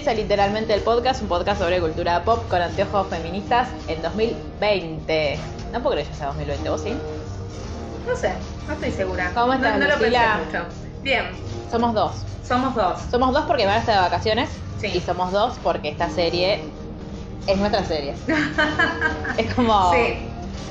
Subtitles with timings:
[0.00, 5.38] Bienvenidos a Literalmente el Podcast, un podcast sobre cultura pop con anteojos feministas en 2020.
[5.74, 6.94] No puedo creer que sea 2020, ¿vos sí?
[8.08, 8.32] No sé,
[8.66, 9.30] no estoy segura.
[9.34, 10.64] ¿Cómo estás, No, no lo pensé mucho.
[11.02, 11.24] Bien,
[11.70, 12.12] Somos dos.
[12.48, 12.98] somos dos.
[13.10, 14.48] Somos dos porque van a estar de vacaciones
[14.80, 14.86] Sí.
[14.94, 16.62] y somos dos porque esta serie
[17.46, 18.14] es nuestra serie.
[19.36, 19.92] es como...
[19.92, 20.14] Sí.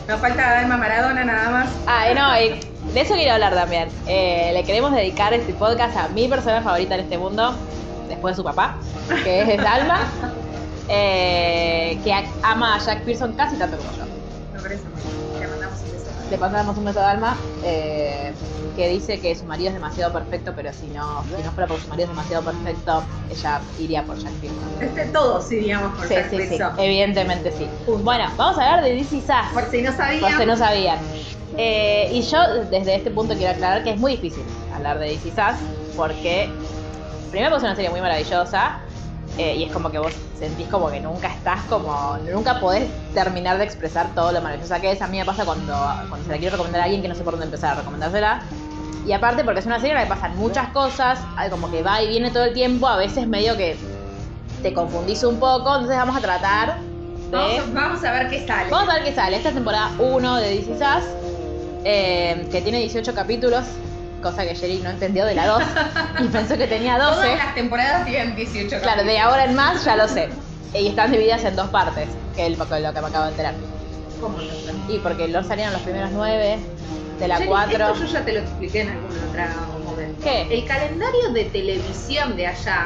[0.08, 1.70] Nos falta Dalma Maradona nada más.
[1.86, 2.60] Ah, no, y
[2.94, 3.90] de eso quiero hablar también.
[4.08, 7.54] Eh, le queremos dedicar este podcast a mi persona favorita en este mundo,
[8.20, 8.76] después de su papá,
[9.24, 10.02] que es Dalma,
[10.90, 14.04] eh, que ama a Jack Pearson casi tanto como yo.
[14.62, 15.42] Parece muy bien.
[15.42, 16.06] Le mandamos un beso.
[16.30, 18.34] Le pasamos un beso a Dalma, eh,
[18.76, 21.84] que dice que su marido es demasiado perfecto, pero si no, si no fuera porque
[21.84, 24.70] su marido es demasiado perfecto, ella iría por Jack Pearson.
[24.82, 26.80] Este, todos iríamos por Sí, Jack sí, sí, Pearson.
[26.80, 27.68] evidentemente sí.
[28.04, 29.48] Bueno, vamos a hablar de DC Sass.
[29.54, 30.22] Por si no sabían.
[30.22, 31.00] Por si no sabían.
[31.58, 32.38] Eh, y yo
[32.70, 34.44] desde este punto quiero aclarar que es muy difícil
[34.76, 35.56] hablar de DC Sass
[35.98, 36.48] porque
[37.30, 38.78] primero porque es una serie muy maravillosa
[39.38, 43.58] eh, y es como que vos sentís como que nunca estás como nunca podés terminar
[43.58, 45.02] de expresar todo lo maravillosa que es.
[45.02, 45.74] A mí me pasa cuando,
[46.10, 48.42] cuando se la quiero recomendar a alguien que no sé por dónde empezar a recomendársela.
[49.06, 51.20] Y aparte porque es una serie en la que pasan muchas cosas,
[51.50, 53.78] como que va y viene todo el tiempo, a veces medio que
[54.62, 56.76] te confundís un poco, entonces vamos a tratar
[57.32, 57.38] de...
[57.38, 58.70] Vamos, a- vamos a ver qué sale.
[58.70, 59.38] Vamos a ver qué sale.
[59.38, 61.06] Esta es temporada 1 de DC Sass,
[61.86, 63.66] eh, que tiene 18 capítulos,
[64.22, 65.64] cosa que Jerry no entendió de la 2
[66.22, 67.16] y pensó que tenía 12.
[67.16, 69.22] Todas las temporadas tienen 18 Claro, de capítulos.
[69.22, 70.30] ahora en más ya lo sé.
[70.74, 73.54] Y están divididas en dos partes, que es lo que me acabo de enterar.
[74.22, 74.74] ¿Cómo no sé?
[74.94, 76.60] Y porque los salieron los primeros 9,
[77.20, 77.72] de la Jenny, 4.
[77.88, 80.22] Esto yo ya te lo expliqué en algún otro momento.
[80.24, 80.42] ¿Qué?
[80.54, 82.86] El calendario de televisión de allá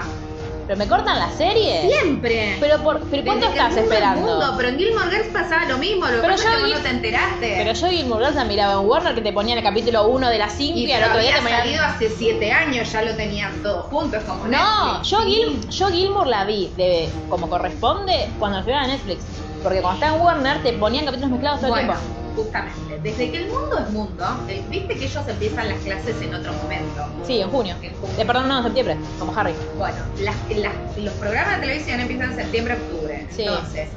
[0.65, 1.89] ¿Pero me cortan la serie?
[1.89, 2.57] siempre.
[2.59, 4.21] ¿Pero, por, pero cuánto Desde que estás el mundo es esperando?
[4.31, 6.71] mundo, pero en Gilmore Girls pasaba lo mismo, lo que Pero pasa yo que vos
[6.77, 7.53] no te enteraste.
[7.57, 10.37] Pero yo Gilmore Girls la miraba en Warner que te ponían el capítulo 1 de
[10.37, 11.59] las 5 y, y al pero otro día había te ponían...
[11.61, 15.09] salido hace 7 años, ya lo tenían todos juntos como No, Netflix.
[15.09, 19.23] yo, Gil, yo Gilmore la vi de, como corresponde cuando la subieron a Netflix.
[19.61, 22.33] Porque cuando estaba en Warner te ponían capítulos mezclados todo Bueno, el tiempo.
[22.35, 26.33] justamente, desde que el mundo es mundo, el- viste que ellos empiezan las clases en
[26.33, 27.05] otro momento.
[27.25, 27.75] Sí, en junio.
[27.81, 28.15] En junio.
[28.17, 29.53] Eh, perdón, no, en septiembre, como Harry.
[29.77, 33.27] Bueno, las, las- los programas de televisión empiezan en septiembre, octubre.
[33.29, 33.43] Sí.
[33.43, 33.89] Entonces,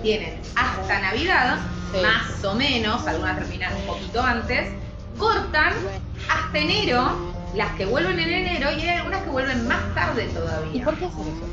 [0.00, 1.58] tienen hasta Navidad,
[1.92, 1.98] Sí.
[2.00, 4.70] más o menos, algunas terminan un poquito antes,
[5.18, 5.74] cortan
[6.28, 7.18] hasta enero,
[7.52, 10.84] las que vuelven en enero y hay algunas que vuelven más tarde ¿Y todavía.
[10.84, 11.46] por qué hacen eso?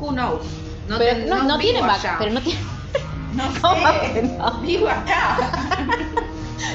[0.00, 0.42] Who knows?
[0.86, 2.16] No, pero te- no, no tienen vac- allá.
[2.18, 2.62] pero no tienen.
[3.34, 4.12] No ¿Cómo sé.
[4.12, 4.60] que no?
[4.60, 5.36] Vivo acá.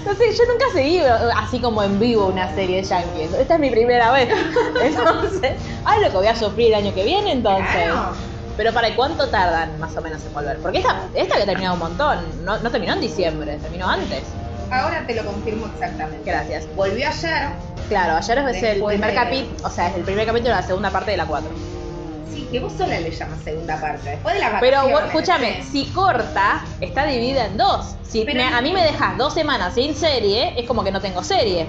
[0.05, 3.33] No sé, yo nunca seguí eh, así como en vivo una serie de Yankees.
[3.33, 4.29] Esta es mi primera vez.
[4.81, 5.53] Entonces,
[5.85, 7.65] ay, lo que voy a sufrir el año que viene entonces.
[7.85, 8.11] Claro.
[8.57, 10.57] Pero para cuánto tardan más o menos en volver?
[10.59, 12.19] Porque esta, esta había terminado un montón.
[12.43, 14.23] No, no terminó en diciembre, terminó antes.
[14.69, 16.29] Ahora te lo confirmo exactamente.
[16.29, 16.65] Gracias.
[16.75, 17.49] Volvió ayer.
[17.87, 20.67] Claro, ayer es el primer de- capítulo, o sea, es el primer capítulo de la
[20.67, 21.49] segunda parte de la 4.
[22.31, 24.09] Sí, que vos sola le llamas segunda parte.
[24.11, 27.95] Después de la Pero bueno, escúchame, si corta, está dividida en dos.
[28.03, 31.23] Si me- a mí me dejas dos semanas sin serie, es como que no tengo
[31.23, 31.67] serie.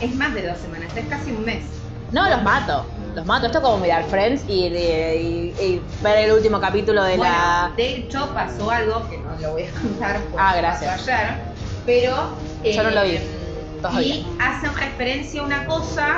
[0.00, 1.64] Es más de dos semanas, es casi un mes.
[2.10, 2.86] No, los mato.
[3.14, 3.46] Los mato.
[3.46, 7.72] Esto es como mirar Friends y, y- y ver el último capítulo de Bueno, la.
[7.76, 10.90] de hecho pasó algo que no lo voy a contar porque Ah, gracias.
[11.02, 11.38] pasó ayer,
[11.84, 14.14] pero Yo no lo vi, eh, todavía.
[14.14, 16.16] y hacen referencia a una cosa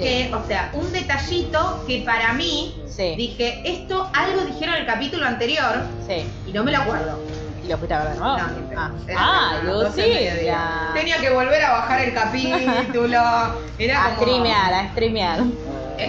[0.00, 0.28] Sí.
[0.28, 3.14] que, o sea, un detallito que para mí Sí.
[3.16, 6.26] dije, esto algo dijeron en el capítulo anterior Sí.
[6.46, 7.18] y no me lo acuerdo.
[7.64, 8.38] ¿Y lo fuiste a ver de nuevo?
[8.38, 8.44] No,
[8.76, 9.52] ah, ah.
[9.62, 10.90] Lucila.
[10.94, 13.20] Tenía que volver a bajar el capítulo.
[13.78, 15.38] Era A como streamear, a streamear.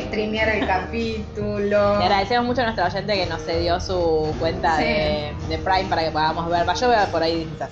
[0.08, 1.70] streamear el capítulo.
[2.00, 4.84] Le agradecemos mucho a nuestra oyente que nos cedió su cuenta Sí.
[4.84, 6.68] de, de Prime para que podamos ver.
[6.68, 7.70] Va, Yo veo por ahí quizás.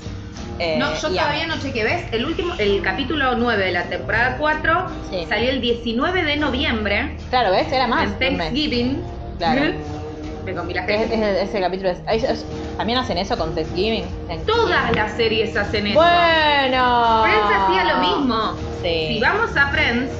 [0.59, 2.03] Eh, No, yo todavía no chequé, ¿ves?
[2.11, 5.25] El último, el capítulo 9 de la temporada 4 Sí.
[5.29, 7.71] salió el 19 de noviembre Claro, ¿ves?
[7.71, 8.09] Era más.
[8.19, 8.38] en.
[8.38, 9.01] Thanksgiving.
[9.38, 9.61] Claro.
[10.45, 11.15] Me comí la Es- gente.
[11.44, 12.45] es- ese capítulo es,
[12.77, 14.03] También hacen eso con Thanksgiving.
[14.27, 14.45] Thanksgiving.
[14.45, 16.00] Todas las series hacen eso.
[16.00, 17.23] Bueno.
[17.23, 18.53] Friends hacía lo mismo.
[18.81, 19.07] Sí.
[19.13, 20.11] Si vamos a Friends,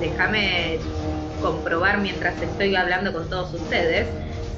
[0.00, 0.78] déjame
[1.42, 4.06] comprobar mientras estoy hablando con todos ustedes.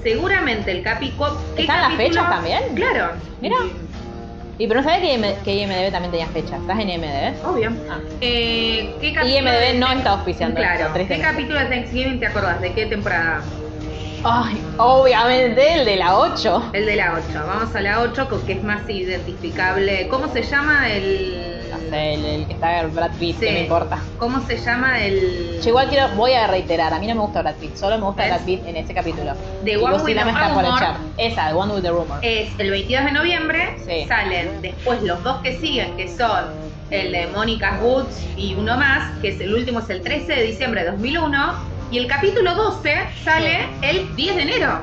[0.02, 1.12] Seguramente el capi
[1.56, 2.08] ¿qué ¿Están las capítulo?
[2.08, 2.62] fechas también?
[2.74, 3.12] Claro.
[3.42, 3.56] Mira.
[4.60, 6.58] Y pero no sabía que, IM que IMDB también tenía fecha.
[6.58, 7.46] ¿Estás en IMDB?
[7.46, 7.72] Obvio.
[7.90, 7.98] Ah.
[8.20, 10.94] Eh, ¿qué capítulo IMDB de- no está auspiciando Claro.
[10.94, 12.60] esto, ¿Qué capítulo de Thanksgiving te acordás?
[12.60, 13.40] ¿De qué temporada?
[14.22, 16.72] Ay, obviamente el de la 8.
[16.74, 17.42] El de la 8.
[17.46, 20.08] Vamos a la 8, con que es más identificable.
[20.08, 21.59] ¿Cómo se llama el.
[21.88, 23.46] Sé, el, el que está Brad Pitt, Sí.
[23.46, 23.98] que me importa.
[24.18, 25.60] ¿Cómo se llama el.
[25.62, 28.04] Yo igual quiero, voy a reiterar, a mí no me gusta Brad Pitt, solo me
[28.04, 28.32] gusta ¿Ves?
[28.32, 29.32] Brad Pitt en ese capítulo.
[29.64, 30.64] The Y One with the Rumor.
[31.16, 32.18] Esa, The One with the Rumor.
[32.22, 33.76] Es el 22 de noviembre.
[33.86, 34.04] Sí.
[34.08, 36.44] Salen después los dos que siguen, que son
[36.90, 40.42] el de Mónica Woods y uno más, que es el último, es el 13 de
[40.42, 41.70] diciembre de 2001.
[41.92, 42.94] Y el capítulo 12
[43.24, 44.78] sale el 10 de enero.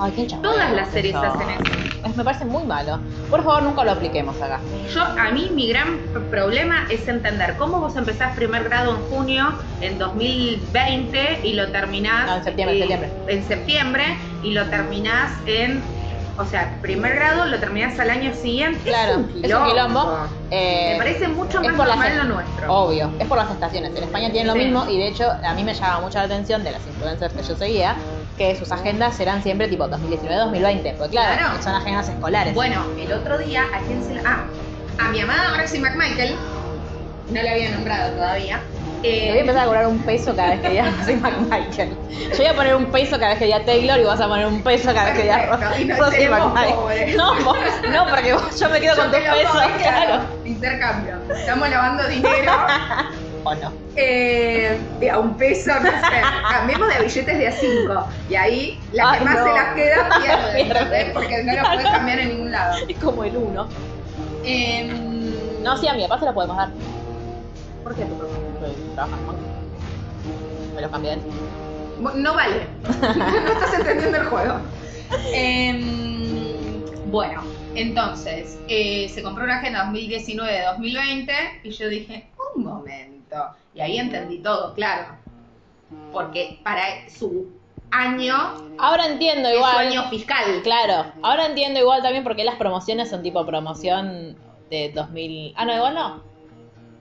[0.00, 1.24] Ay, qué Todas las series eso.
[1.24, 1.72] hacen eso.
[2.04, 3.02] Es- Me parece muy malo.
[3.28, 4.62] Por favor, nunca lo apliquemos acá.
[4.88, 9.58] Yo, a mí mi gran problema es entender cómo vos empezás primer grado en junio
[9.80, 13.12] en 2020 y lo terminás No, en septiembre, eh, septiembre.
[13.26, 14.04] en septiembre
[14.42, 15.84] y lo terminás en,
[16.36, 18.84] o sea, primer grado lo terminás al año siguiente.
[18.84, 19.68] Claro, es un quilombo.
[19.68, 20.28] quilombo.
[20.50, 22.72] Eh, Me parece mucho es más normal lo nuestro.
[22.72, 23.94] Obvio, es por las estaciones.
[23.94, 24.60] En España tienen lo Sí.
[24.60, 27.42] mismo y de hecho a mí me llama mucho la atención de las influencers que
[27.42, 27.98] yo seguía
[28.38, 30.94] que sus agendas eran siempre tipo 2019-2020.
[30.96, 31.62] Porque claro, Claro.
[31.62, 32.54] son agendas escolares.
[32.54, 34.22] Bueno, el otro día, ¿a quién se la.?
[34.24, 34.44] Ah,
[34.98, 36.36] a mi amada Roxy McMichael,
[37.30, 38.60] no la había nombrado todavía.
[39.04, 41.96] Eh, voy a empezar a cobrar un peso cada vez que diga Rosy McMichael.
[42.32, 44.46] Yo voy a poner un peso cada vez que diga Taylor y vas a poner
[44.46, 45.86] un peso cada vez que diga Rosy
[46.16, 47.16] tenemos McMichael.
[47.16, 47.56] No, vos-
[47.92, 50.22] no, porque vos- yo me quedo yo con tu te lo peso, doy, claro.
[50.44, 51.14] Intercambio.
[51.32, 52.52] Estamos lavando dinero.
[53.44, 53.72] O no.
[53.96, 56.22] Eh, de a un peso, no sé.
[56.50, 58.06] Cambiemos de billetes de a cinco.
[58.28, 59.44] Y ahí la que Ay, más no.
[59.44, 60.08] se las queda
[60.64, 61.10] pierde.
[61.14, 62.74] Porque no las puedes cambiar en ningún lado.
[62.88, 63.68] Es como el uno.
[64.44, 66.70] Em, No, sí, a mi papá se lo podemos dar.
[67.84, 68.04] ¿Por qué?
[68.04, 68.34] Porque
[68.94, 70.74] trabaja en.
[70.74, 71.18] Me lo cambié.
[72.14, 72.66] No vale.
[73.00, 74.54] no estás entendiendo el juego.
[75.32, 77.42] Em, bueno,
[77.74, 81.30] entonces, eh, se compró una agenda 2019-2020
[81.64, 83.17] y yo dije, un momento.
[83.74, 85.16] Y ahí entendí todo, claro.
[86.12, 87.50] Porque para su
[87.90, 88.34] año,
[88.78, 89.86] Ahora entiendo es su igual.
[89.88, 90.44] año fiscal.
[90.62, 94.36] Claro, ahora entiendo igual también porque las promociones son tipo promoción
[94.70, 95.54] de 2000.
[95.56, 96.22] Ah, no, igual no.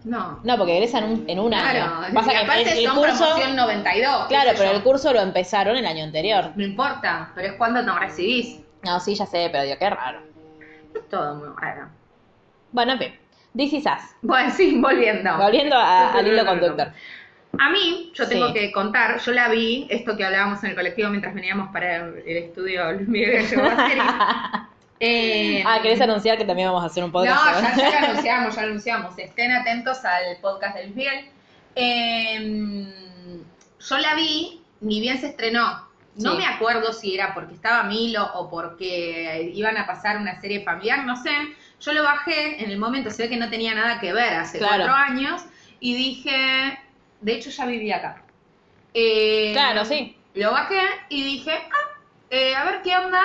[0.05, 0.39] No.
[0.43, 1.69] No, porque egresan un- en un año.
[1.99, 3.17] Claro, Pasa que aparte el, el son curso.
[3.25, 4.21] promoción 92.
[4.21, 4.77] qué Claro, pero yo.
[4.77, 6.51] el curso lo empezaron el año anterior.
[6.55, 8.61] No importa, pero es cuando no recibís.
[8.83, 10.21] No, sí, ya sé, pero digo, qué raro.
[10.95, 11.89] Es todo muy raro.
[12.71, 13.19] Bueno, en fin.
[13.57, 14.15] This is us.
[14.21, 15.35] Bueno, sí, volviendo.
[15.37, 16.91] Volviendo a- al hilo conductor.
[17.59, 18.53] A mí, yo tengo Sí.
[18.53, 22.37] que contar, yo la vi, esto que hablábamos en el colectivo mientras veníamos para el
[22.37, 23.45] estudio Luis Miguel.
[24.99, 27.61] Eh, Ah, ¿querés anunciar que también vamos a hacer un podcast?
[27.61, 29.17] No, ya, ya lo anunciamos, ya lo anunciamos.
[29.19, 31.25] Estén atentos al podcast de Luis Miguel.
[31.75, 32.87] Eh,
[33.79, 35.85] yo la vi, ni bien se estrenó.
[36.15, 36.37] No Sí.
[36.39, 41.05] me acuerdo si era porque estaba Milo o porque iban a pasar una serie familiar,
[41.05, 41.29] no sé.
[41.81, 44.57] Yo lo bajé en el momento, se ve que no tenía nada que ver hace
[44.57, 44.85] Claro.
[44.85, 45.43] cuatro años,
[45.79, 46.79] y dije,
[47.21, 48.23] de hecho ya vivía acá.
[48.93, 50.15] Eh, Claro, sí.
[50.33, 50.79] Lo bajé
[51.09, 53.21] y dije, ah, eh, a ver qué onda.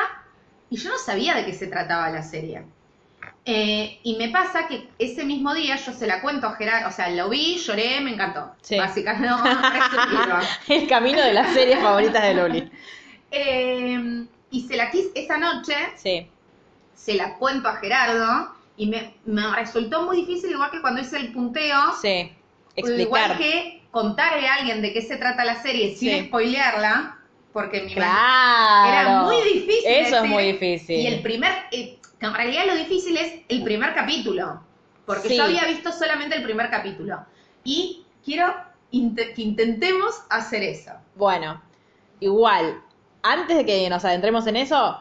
[0.71, 2.63] Y yo no sabía de qué se trataba la serie.
[3.45, 6.93] Eh, y me pasa que ese mismo día yo se la cuento a Gerardo, o
[6.93, 8.55] sea, lo vi, lloré, me encantó.
[8.63, 8.77] Sí.
[8.79, 9.27] Básicamente,
[10.29, 10.41] no.
[10.69, 12.71] El camino de las series favoritas de Luli.
[13.35, 16.29] Eh, y se la quise, esa noche Sí.
[17.03, 21.17] Se la cuento a Gerardo y me, me resultó muy difícil, igual que cuando hice
[21.17, 22.33] el punteo, Sí.
[22.77, 22.93] igual
[23.33, 23.39] Explicar.
[23.39, 26.25] que contarle a alguien de qué se trata la serie sin Sí.
[26.27, 27.19] spoilearla,
[27.53, 28.89] porque mi Claro.
[28.93, 29.85] Era muy difícil.
[29.87, 30.97] Eso es muy difícil.
[31.01, 34.61] Y el primer, eh, en realidad lo difícil es el primer capítulo.
[35.05, 35.37] Porque Sí.
[35.37, 37.19] yo había visto solamente el primer capítulo.
[37.65, 38.55] Y quiero
[38.93, 40.93] inte- que intentemos hacer eso.
[41.17, 41.61] Bueno,
[42.21, 42.81] igual,
[43.25, 45.01] antes de que nos adentremos en eso,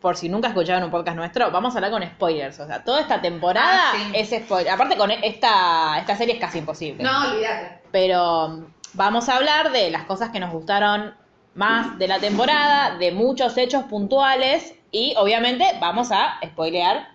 [0.00, 2.60] por si nunca escucharon un podcast nuestro, vamos a hablar con spoilers.
[2.60, 4.12] O sea, toda esta temporada Ah, sí.
[4.14, 4.72] es spoiler.
[4.72, 7.02] Aparte, con esta, esta serie es casi imposible.
[7.02, 7.80] No, olvídate.
[7.90, 11.14] Pero um, vamos a hablar de las cosas que nos gustaron
[11.54, 17.08] más de la temporada, de muchos hechos puntuales y obviamente vamos a spoilear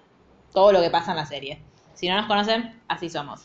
[0.52, 1.62] todo lo que pasa en la serie.
[1.94, 3.42] Si no nos conocen, así somos.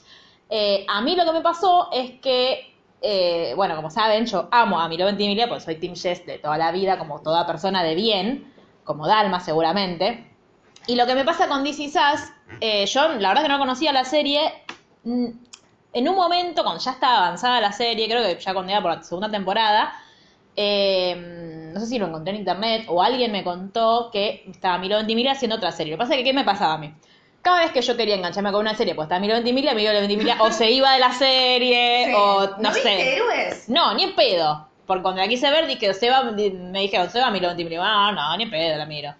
[0.48, 4.80] Eh, a mí lo que me pasó es que, eh, bueno, como saben, yo amo
[4.80, 7.94] a Milo Ventimiglia porque soy Team Jess de toda la vida, como toda persona de
[7.94, 8.52] bien,
[8.86, 10.24] como Dalma seguramente.
[10.86, 13.92] Y lo que me pasa con DC Sass, eh, yo la verdad que no conocía
[13.92, 14.40] la serie.
[15.04, 15.26] mm,
[15.92, 18.94] En un momento, cuando ya estaba avanzada la serie, creo que ya cuando iba por
[18.96, 19.94] la segunda temporada,
[20.54, 24.96] eh, no sé si lo encontré en internet o alguien me contó que estaba Milo
[24.96, 25.92] Ventimiglia haciendo otra serie.
[25.92, 26.92] Lo que pasa es que, ¿qué me pasaba a mí?
[27.42, 30.36] Cada vez que yo quería engancharme con una serie, pues estaba Milo Ventimiglia, Milo Ventimiglia
[30.40, 32.12] o se iba de la serie Sí.
[32.16, 33.14] o no, sé.
[33.16, 33.68] héroes?
[33.68, 34.68] No, ni en pedo.
[34.86, 37.80] Porque cuando la quise ver, dije, Seba, me dijeron, Seba, Milo Ventimiglia.
[37.80, 39.14] No, no, ni pedo la miro.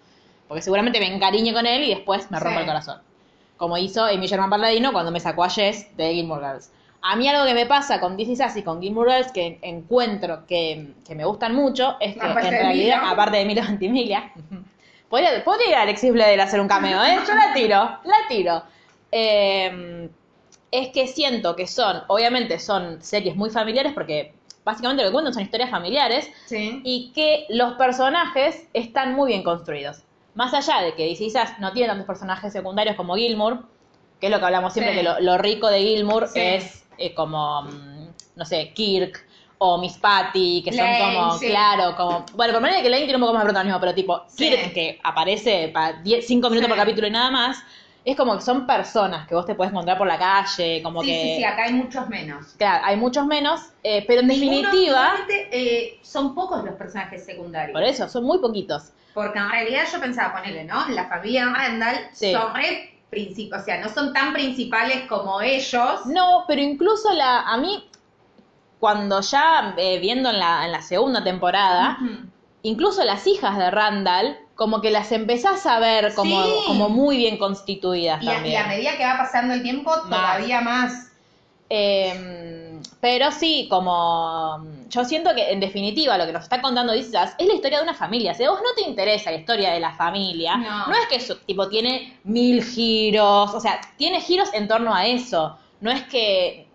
[0.47, 2.61] Porque seguramente me encariñe con él y después me rompa Sí.
[2.61, 3.01] el corazón.
[3.57, 6.71] Como hizo Amy Sherman Palladino cuando me sacó a Jess de Gilmore Girls.
[7.01, 10.45] A mí algo que me pasa con DC Sass y con Gilmore Girls que encuentro
[10.47, 13.11] que, que me gustan mucho es que Aparte en realidad, Milo.
[13.11, 14.31] aparte de Milo Ventimiglia,
[15.09, 17.17] podría, podría ir a Alexis Bledel a hacer un cameo, ¿eh?
[17.27, 18.63] Yo la tiro, la tiro.
[19.11, 20.09] Eh,
[20.71, 24.33] es que siento que son, obviamente son series muy familiares porque
[24.67, 26.81] básicamente lo que cuentan son historias familiares Sí.
[26.83, 30.03] y que los personajes están muy bien construidos.
[30.35, 33.63] Más allá de que DC no tiene tantos personajes secundarios como Gilmour,
[34.19, 34.99] que es lo que hablamos siempre, Sí.
[34.99, 36.39] que lo, lo rico de Gilmour Sí.
[36.39, 39.25] es eh, como, mm, no sé, Kirk
[39.59, 41.47] o Miss Patty, que son Lane, como, sí.
[41.47, 42.25] claro, como...
[42.35, 44.21] Bueno, por manera que Lane tiene un poco más de protagonismo, pero tipo.
[44.35, 47.57] Kirk, que aparece para 5 minutos por capítulo y nada más,
[48.11, 51.07] es como que son personas que vos te puedes encontrar por la calle, como Sí,
[51.09, 51.21] que...
[51.21, 52.55] sí, sí, acá hay muchos menos.
[52.57, 55.13] Claro, hay muchos menos, eh, pero en Ninguno, definitiva,
[55.51, 57.73] eh, son pocos los personajes secundarios.
[57.73, 58.93] por eso, son muy poquitos.
[59.13, 60.87] Porque en realidad yo pensaba ponerle, ¿no?
[60.89, 62.31] La familia Randall Sí.
[62.31, 66.05] son re o sea, no son tan principales como ellos.
[66.05, 67.89] No, pero incluso la, a mí,
[68.79, 71.97] cuando ya eh, viendo en la, en la segunda temporada,
[72.63, 76.51] incluso las hijas de Randall, como que las empezás a ver como, Sí.
[76.67, 78.61] como muy bien constituidas Y a, y también.
[78.63, 81.11] a medida que va pasando el tiempo, todavía más.
[81.69, 87.35] Eh, pero sí, como yo siento que en definitiva lo que nos está contando Disas
[87.37, 88.33] es la historia de una familia.
[88.33, 90.87] Si a vos no te interesa la historia de la familia, No.
[90.87, 95.05] no, es que eso tipo tiene mil giros, o sea, tiene giros en torno a
[95.05, 95.57] eso.
[95.81, 96.67] No es que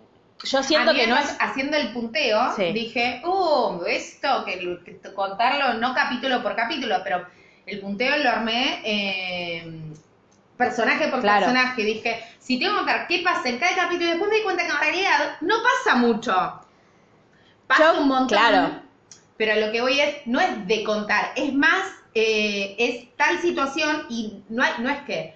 [0.44, 2.72] yo siento A mí, que no es Haciendo el punteo, Sí.
[2.72, 7.24] dije, uh, esto, que, que contarlo no capítulo por capítulo, pero
[7.66, 9.80] el punteo lo armé eh,
[10.56, 11.46] personaje por Claro.
[11.46, 11.82] personaje.
[11.84, 14.64] Dije, si tengo que contar qué pasa en cada capítulo, y después me di cuenta
[14.66, 16.32] que en realidad no pasa mucho.
[17.66, 18.28] Pasa Yo- un montón.
[18.38, 18.82] claro.
[19.36, 21.82] Pero lo que voy es, no es de contar, es más,
[22.14, 25.34] eh, es tal situación y no, hay, no es que,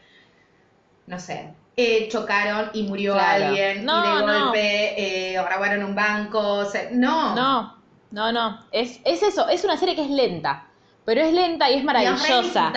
[1.07, 3.47] no sé, eh, chocaron y murió Claro.
[3.47, 4.45] alguien No, y de no.
[4.45, 7.35] golpe eh, robaron un banco, o sea, no.
[7.35, 7.79] No,
[8.13, 8.67] no, no.
[8.71, 10.66] Es, es eso, es una serie que es lenta.
[11.07, 12.73] Pero es lenta y es Y es re maravillosa.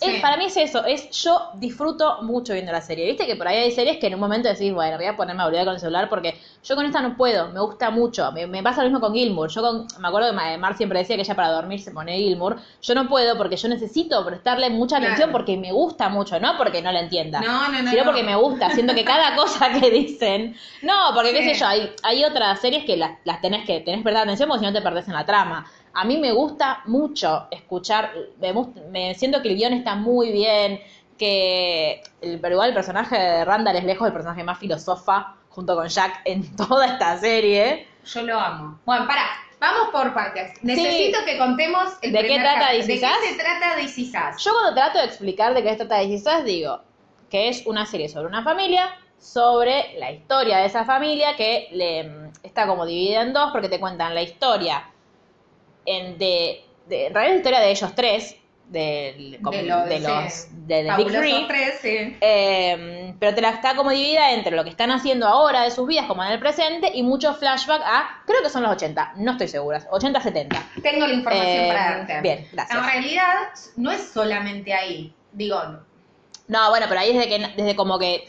[0.00, 0.18] sí.
[0.22, 3.04] para mí es eso, es yo disfruto mucho viendo la serie.
[3.06, 5.42] Viste que por ahí hay series que en un momento decís, bueno, voy a ponerme
[5.42, 8.32] a olvidar con el celular porque yo con esta no puedo, me gusta mucho.
[8.32, 9.50] Me, me pasa lo mismo con Gilmour.
[9.50, 12.16] Yo con, me acuerdo que Ma- Mar siempre decía que ella para dormir se pone
[12.16, 12.56] Gilmour.
[12.80, 15.12] Yo no puedo porque yo necesito prestarle mucha Claro.
[15.12, 17.40] atención porque me gusta mucho, no porque no la entienda.
[17.42, 18.10] No, no, no, Sino no.
[18.10, 20.56] porque me gusta, siento que cada cosa que dicen.
[20.80, 23.98] No, porque qué sé yo, hay, hay otras series que las, las tenés que tenés
[24.00, 25.66] que prestar atención porque si no te perdés en la trama.
[25.94, 28.52] A mí me gusta mucho escuchar, me,
[28.90, 30.80] me siento que el guion está muy bien,
[31.16, 35.76] que el, pero igual el personaje de Randall es lejos del personaje más filosofa junto
[35.76, 37.86] con Jack en toda esta serie.
[38.04, 38.80] Yo lo amo.
[38.84, 39.26] Bueno, pará,
[39.60, 40.52] vamos por partes.
[40.62, 44.12] Necesito que contemos el ¿De qué trata This ¿De qué se trata This?
[44.44, 46.80] Yo cuando trato de explicar de qué se trata de Quizás digo
[47.30, 52.30] que es una serie sobre una familia, sobre la historia de esa familia que le,
[52.42, 54.84] está como dividida en dos porque te cuentan la historia
[55.86, 58.36] en de, de en realidad la historia de ellos tres,
[58.68, 59.98] del, como- de los, de
[60.30, 62.16] sí, de The Big Three, tres, sí.
[62.20, 65.86] eh, pero te la está como dividida entre lo que están haciendo ahora de sus
[65.86, 69.32] vidas, como en el presente, y mucho flashback a, creo que son los 80, no
[69.32, 70.62] estoy segura, 80, 70.
[70.82, 72.20] Tengo la información Eh, para darte.
[72.22, 72.78] bien, gracias.
[72.78, 73.34] En realidad,
[73.76, 75.14] no es solamente ahí.
[75.32, 75.60] Digo,
[76.48, 78.24] No, bueno, pero ahí desde que, desde como que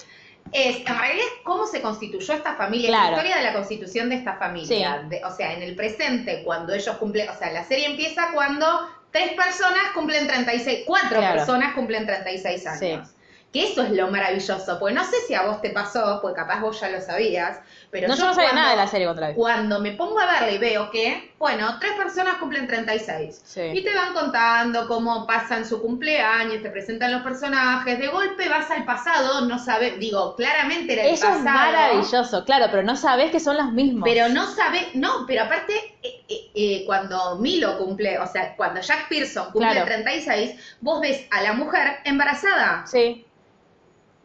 [0.55, 3.03] es, en realidad cómo se constituyó esta familia, Claro.
[3.03, 5.01] la historia de la constitución de esta familia.
[5.03, 5.09] Sí.
[5.09, 8.65] De- o sea, en el presente, cuando ellos cumplen, o sea, la serie empieza cuando
[9.11, 11.35] tres personas cumplen 36, cuatro Claro.
[11.37, 13.09] personas cumplen 36 años.
[13.55, 16.59] Que eso es lo maravilloso, porque no sé si a vos te pasó, porque capaz
[16.59, 17.57] vos ya lo sabías,
[17.89, 19.33] pero no, yo no sabía cuando- nada de la serie contra.
[19.33, 23.41] Cuando me pongo a verla y veo que, bueno, tres personas cumplen 36.
[23.45, 23.61] Sí.
[23.73, 28.69] Y te van contando cómo pasan su cumpleaños, te presentan los personajes, de golpe vas
[28.71, 31.37] al pasado, no sabes, digo, claramente era el Eso pasado.
[31.37, 34.03] es maravilloso, claro, pero no sabés que son los mismos.
[34.03, 38.81] Pero no sabes, no, pero aparte, eh, eh, eh, cuando Milo cumple, o sea, cuando
[38.81, 39.85] Jack Pearson cumple Claro.
[39.85, 42.85] 36, vos ves a la mujer embarazada.
[42.85, 43.24] Sí,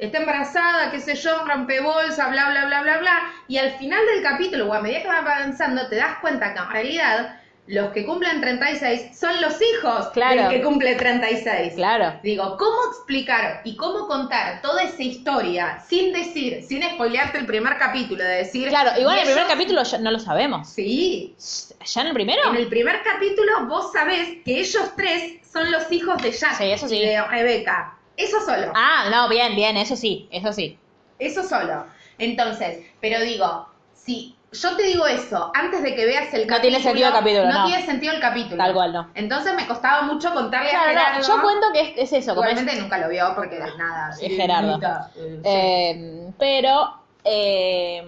[0.01, 3.21] Está embarazada, qué sé yo, rompe bolsa, bla, bla, bla, bla, bla.
[3.49, 6.59] Y al final del capítulo, o a medida que va avanzando, te das cuenta que
[6.61, 10.43] en realidad los que cumplen 36 son los hijos Claro.
[10.43, 11.75] del que cumple 36.
[11.75, 12.19] claro.
[12.23, 17.77] Digo, ¿cómo explicar y cómo contar toda esa historia sin decir, sin spoilearte el primer
[17.79, 18.69] capítulo, de decir...
[18.71, 20.69] Claro, igual en el primer capítulo ya no lo sabemos.
[20.69, 21.37] Sí,
[21.85, 22.41] ¿Ya en el primero?
[22.51, 26.65] en el primer capítulo vos sabés que ellos tres son los hijos de Jack Sí,
[26.73, 26.97] eso sí.
[26.97, 27.95] y de Rebeca.
[28.21, 28.73] Eso solo.
[28.75, 30.79] Ah, no, bien, bien, eso sí, eso sí.
[31.19, 31.85] Eso solo.
[32.19, 36.57] Entonces, pero digo, si yo te digo eso antes de que veas el capítulo.
[36.57, 37.67] No tiene sentido el capítulo, no.
[37.67, 38.57] tiene sentido el capítulo.
[38.57, 39.11] Tal cual, no.
[39.15, 41.21] Entonces me costaba mucho contarle a Claro, Gerardo.
[41.21, 44.11] no, yo cuento que es, es eso, como es, Igualmente nunca lo vio porque nada.
[44.21, 44.69] es Gerardo.
[44.69, 45.43] Limita, eh, sí.
[45.45, 48.07] Eh, pero, eh,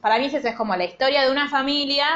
[0.00, 2.06] para mí esa es como la historia de una familia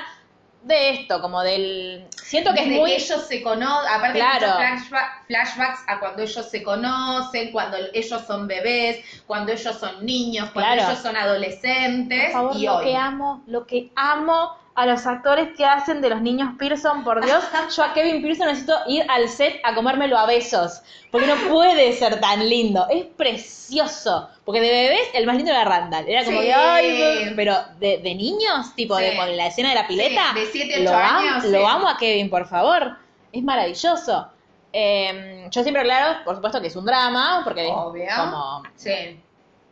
[0.64, 2.06] de esto, como del...
[2.22, 2.90] Siento que es Desde muy...
[2.90, 4.46] que ellos se conocen, aparte Claro.
[4.58, 10.50] flashba- flashbacks a cuando ellos se conocen, cuando ellos son bebés, cuando ellos son niños,
[10.52, 10.90] cuando Claro.
[10.90, 12.84] ellos son adolescentes Por favor, y lo hoy.
[12.84, 17.22] que amo, lo que amo a los actores que hacen de los niños Pearson, por
[17.24, 17.44] Dios,
[17.76, 21.92] yo a Kevin Pearson necesito ir al set a comérmelo a besos, porque no puede
[21.92, 26.40] ser tan lindo, es precioso, porque de bebés el más lindo era Randall, era como
[26.40, 26.46] Sí.
[26.46, 29.04] que, ay, pero de, de niños, tipo Sí.
[29.04, 31.88] de con la escena de la pileta, Sí, de siete, lo, am- años, lo amo
[31.88, 32.96] a Kevin, por favor,
[33.30, 34.28] es maravilloso.
[34.72, 38.06] Eh, yo siempre aclaro, por supuesto que es un drama, porque Obvio.
[38.16, 39.20] como Sí.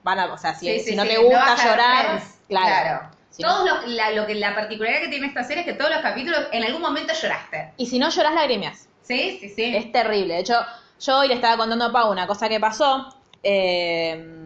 [0.02, 2.69] van a, o sea, si, no te gusta llorar, claro.
[3.09, 3.20] claro.
[3.30, 5.75] Si no- Todos lo, la, lo que, la particularidad que tiene esta serie es que
[5.75, 7.72] todos los capítulos en algún momento lloraste.
[7.76, 8.88] Y si no lloras lagrimias.
[9.02, 9.76] Sí, sí, sí.
[9.76, 10.34] Es terrible.
[10.34, 10.54] De hecho,
[11.00, 13.14] yo hoy le estaba contando a Pau una cosa que pasó.
[13.42, 14.37] eh,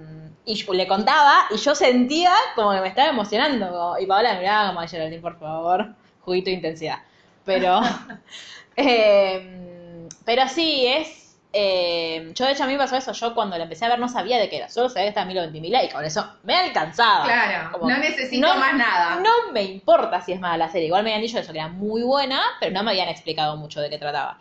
[0.46, 3.70] y yo- le contaba y yo sentía como que me estaba emocionando.
[3.70, 6.98] como- y Paola me miraba como, "Ay, Geraldine, por favor, juguito de intensidad.
[7.44, 7.80] Pero,
[8.76, 11.23] eh, pero sí, es...
[11.56, 13.98] eh, yo de hecho a mí me pasó eso, yo cuando la empecé a ver
[14.00, 16.56] no sabía de qué era, solo sabía que estaba Milo Ventimiglia y con eso me
[16.56, 17.24] alcanzaba.
[17.24, 19.16] Claro, Como, no necesito no- más nada.
[19.20, 22.02] No me importa si es mala la serie.Igual me habían dicho eso, que era muy
[22.02, 24.38] buena, pero no me habían explicado mucho de qué trataba.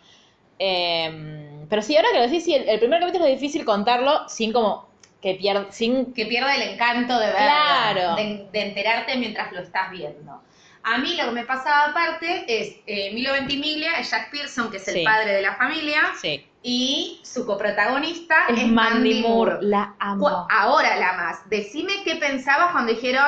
[0.58, 4.28] Eh, pero sí, ahora que lo decís, sí, el, el primer capítulo es difícil contarlo
[4.28, 4.88] sin como
[5.22, 6.12] que pierda, sin...
[6.12, 8.16] que pierde el encanto de verlo, Claro.
[8.16, 10.42] de, de enterarte mientras lo estás viendo.
[10.82, 14.88] A mí lo que me pasaba aparte es eh, Milo Ventimiglia, Jack Pearson, que es
[14.88, 16.46] el padre de la familia, Sí.
[16.66, 20.48] Y su coprotagonista Es, es, Mandy Moore, la amo.
[20.50, 21.48] Ahora la más.
[21.50, 23.26] Decime qué pensabas cuando dijeron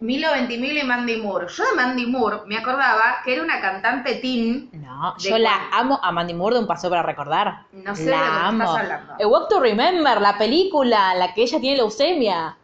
[0.00, 1.46] Milo Ventimiglia y Mandy Moore.
[1.48, 4.70] Yo de Mandy Moore me acordaba que era una cantante teen.
[4.72, 7.66] No, ¿De yo la amo a Mandy Moore de Un Paso para Recordar.
[7.72, 8.64] No sé de lo que la amo.
[8.64, 9.12] estás hablando.
[9.22, 12.56] A Walk to Remember, la película, la que ella tiene leucemia.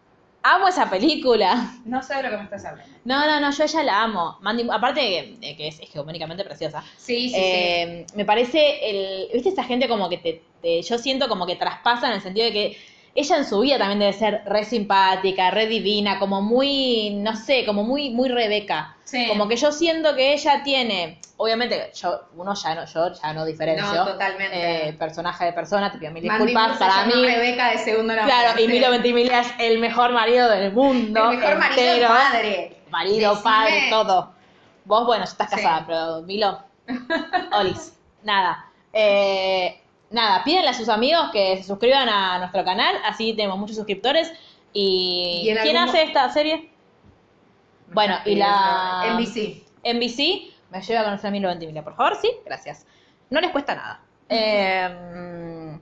[0.48, 1.72] Amo esa película.
[1.84, 2.94] No sé de lo que me estás hablando.
[3.04, 4.38] No, no, no, yo ella la amo.
[4.42, 5.00] Mandy, aparte
[5.40, 6.84] de que, es hegemónicamente preciosa.
[6.96, 9.28] Sí, sí, Eh, Me parece el.
[9.32, 12.46] ¿Viste esta gente como que te, te- Yo siento como que traspasa en el sentido
[12.46, 12.76] de que
[13.16, 17.10] ella en su vida también debe ser re simpática, re divina, como muy.
[17.16, 18.96] No sé, como muy, muy Rebeca.
[19.04, 19.26] Sí.
[19.28, 21.20] Como que yo siento que ella tiene.
[21.38, 23.92] Obviamente, yo, uno ya no, yo ya no diferencio.
[23.92, 24.88] No, totalmente.
[24.88, 27.12] eh, personaje de persona, te pido mil disculpas para mí.
[27.12, 28.32] Rebeca de segundo nombre.
[28.34, 28.68] Claro, y.
[28.68, 31.30] Milo Ventimiglia es el mejor marido del mundo.
[31.30, 32.76] El mejor marido y padre.
[32.90, 34.32] Marido, Decime- padre, todo.
[34.84, 35.56] Vos, bueno, estás Sí.
[35.56, 36.58] casada, pero Milo.
[37.52, 37.92] Olis.
[38.22, 38.66] Nada.
[38.92, 39.80] Eh,
[40.16, 44.32] nada, pídenle a sus amigos que se suscriban a nuestro canal, así tenemos muchos suscriptores.
[44.72, 46.70] ¿Y, quién algún hace esta serie?
[47.92, 49.62] Bueno, y la- NBC.
[49.84, 50.52] NBC.
[50.70, 52.86] Me lleva a conocer a Milo Ventimiglia, por favor, sí, gracias.
[53.30, 54.00] No les cuesta nada.
[54.28, 55.78] Eh,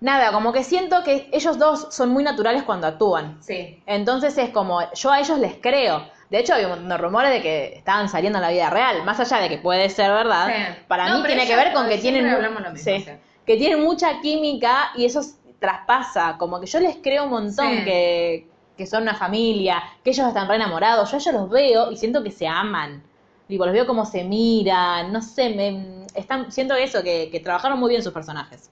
[0.00, 3.40] nada, como que siento que ellos dos son muy naturales cuando actúan.
[3.40, 3.80] Sí.
[3.86, 6.04] Entonces es como, yo a ellos les creo.
[6.30, 9.04] De hecho, hay un montón de rumores de que estaban saliendo en la vida real.
[9.04, 10.82] Más allá de que puede ser verdad, Sí.
[10.88, 13.10] para No, mí tiene que ver con que tienen, hablamos lo mismo, sí, sí.
[13.46, 15.20] que tienen mucha química y eso
[15.60, 16.36] traspasa.
[16.38, 17.84] Como que yo les creo un montón Sí.
[17.84, 21.10] que, que son una familia, que ellos están re enamorados.
[21.10, 23.02] Yo a ellos los veo y siento que se aman.
[23.48, 27.78] Digo, los veo como se miran, no sé, me, están, siento eso, que, que trabajaron
[27.78, 28.70] muy bien sus personajes.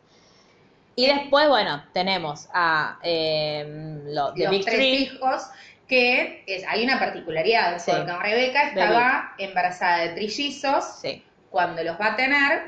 [0.97, 4.95] Y después, bueno, tenemos a eh, lo- The los Big tres Three.
[5.05, 5.43] hijos
[5.93, 7.91] que es, hay una particularidad Sí.
[7.95, 12.63] porque Rebeca estaba embarazada de trillizos Sí, cuando los va a tener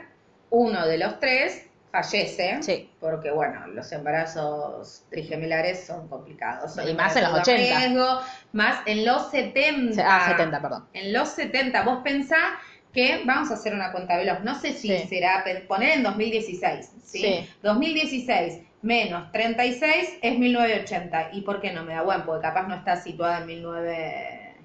[0.51, 2.91] uno de los tres fallece sí.
[3.01, 7.79] porque bueno los embarazos trigemilares son complicados son Y más en los embarazos de 80.
[7.79, 8.21] riesgo,
[8.53, 10.89] más en los 70 Ah, 70, perdón.
[10.93, 12.43] en los 70 vos pensás
[12.93, 15.07] que vamos a hacer una cuenta veloz no sé si Sí.
[15.09, 17.19] será poner en 2016 ¿sí?
[17.21, 17.51] Sí.
[17.63, 21.31] 2016 menos 36 es 1980.
[21.33, 22.23] ¿Y por qué no me da buen?
[22.25, 24.57] Porque capaz no está situada en 19...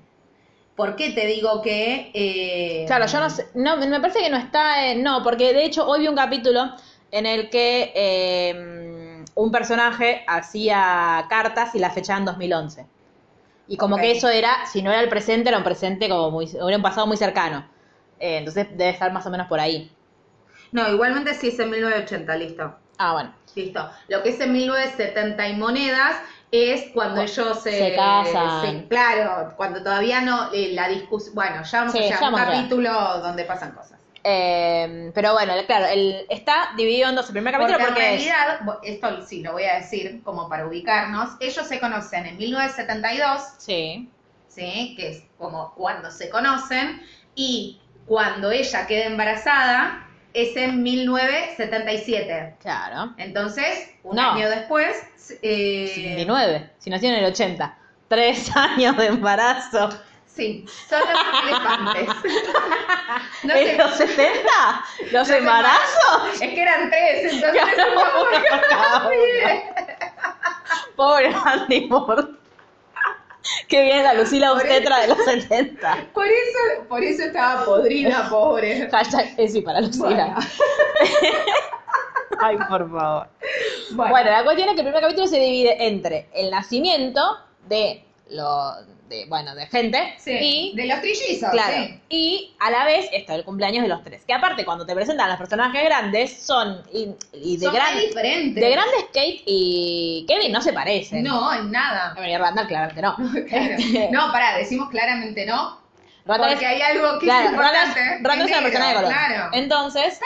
[0.75, 2.11] ¿Por qué te digo que...
[2.13, 5.65] eh, Claro, yo no sé, no, me parece que no está, eh, no, porque de
[5.65, 6.73] hecho hoy vi un capítulo
[7.11, 12.87] en el que eh, un personaje hacía cartas y la fechaban en 2011.
[13.67, 16.47] Y como que eso era, si no era el presente, era un presente como muy,
[16.51, 17.67] era un pasado muy cercano.
[18.19, 19.91] Eh, entonces debe estar más o menos por ahí.
[20.71, 22.75] No, igualmente sí es en 1980, listo.
[22.97, 23.33] Ah, bueno.
[23.55, 23.89] Listo.
[24.07, 26.15] Lo que es en 1970 y monedas
[26.51, 28.81] es cuando Cu- ellos se, se casan.
[28.81, 31.35] se- claro, cuando todavía no eh, la discusión.
[31.35, 33.99] Bueno, ya vamos Sí, a un capítulo donde pasan cosas.
[34.23, 38.25] Eh, pero bueno, claro, el, está dividido en dos el primer capítulo en porque es-
[38.25, 43.41] realidad, esto sí lo voy a decir como para ubicarnos, ellos se conocen en 1972,
[43.59, 44.09] Sí,
[44.47, 44.93] ¿sí?
[44.97, 47.01] que es como cuando se conocen,
[47.33, 52.55] y cuando ella queda embarazada es en 1977.
[52.61, 53.13] claro.
[53.17, 54.31] Entonces, un No.
[54.33, 54.95] año después...
[55.41, 57.77] eh, 79, si nació en el 80.
[58.07, 59.89] tres años de embarazo.
[60.25, 62.09] Sí, son los elefantes.
[63.43, 64.39] No ¿En sé, los 70?
[65.11, 66.33] ¿Los embarazos?
[66.33, 68.27] es que eran tres, entonces Claro,
[68.69, 69.15] cada uno.
[70.95, 72.23] Pobre Andy Moore.
[73.67, 76.07] Qué bien la Lucila obstetra de los 70.
[76.13, 78.89] Por eso, por eso estaba podrida, pobre.
[78.89, 80.07] Hashtag Esi para Lucila.
[80.09, 80.35] Bueno.
[82.41, 83.27] Ay, por favor.
[83.91, 87.21] Bueno, Bueno, la cuestión es que el primer capítulo se divide entre el nacimiento
[87.67, 88.73] de lo
[89.09, 91.99] de, bueno, de gente sí, y de los trillizos, claro, sí.
[92.09, 94.23] y a la vez esto el cumpleaños de los tres.
[94.25, 97.93] Que aparte cuando te presentan a los personajes grandes son y, y de Son gran-
[97.95, 98.63] muy diferentes.
[98.63, 101.23] de grandes Kate y Kevin no se parecen.
[101.23, 102.13] No, en nada.
[102.15, 103.15] Bueno, y Randall claramente no.
[103.49, 103.75] Claro.
[103.77, 105.78] Este, No, pará, decimos claramente no.
[106.37, 107.99] Porque es, hay algo que claro, es importante.
[108.21, 109.09] Randall es una persona de color.
[109.11, 109.49] Claro.
[109.53, 110.19] Entonces,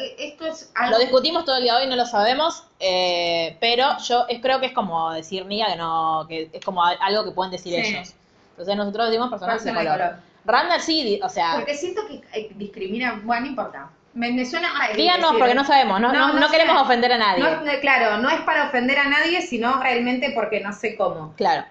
[0.00, 0.92] Eh, Esto es algo.
[0.92, 4.60] Lo discutimos todo el día de hoy, no lo sabemos, eh, pero yo es- creo
[4.60, 7.94] que es como decir Nia que no, que es como algo que pueden decir Sí.
[7.94, 8.14] ellos.
[8.50, 10.08] Entonces nosotros decimos personas de Persona de color.
[10.10, 10.28] color.
[10.44, 13.20] Randall sí, o sea, Porque siento que eh, discrimina.
[13.24, 13.88] Bueno, no importa.
[14.14, 14.68] Me, me suena.
[14.80, 17.42] ay, díganos porque no sabemos, no, no, no queremos ofender a nadie.
[17.44, 21.34] No, claro, no es para ofender a nadie, sino realmente porque no sé cómo.
[21.36, 21.64] Claro.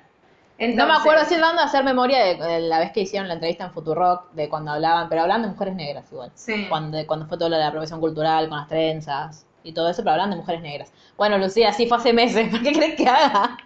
[0.60, 3.36] Entonces, no me acuerdo si dando hacer memoria de, de la vez que hicieron la
[3.36, 6.32] entrevista en Futurock, de cuando hablaban, pero hablan de mujeres negras igual.
[6.34, 6.66] Sí.
[6.68, 10.02] Cuando, cuando fue todo lo de la apropiación cultural con las trenzas y todo eso,
[10.02, 10.92] pero hablan de mujeres negras.
[11.16, 13.58] Bueno, Lucía, sí fue hace meses, ¿por qué crees que haga?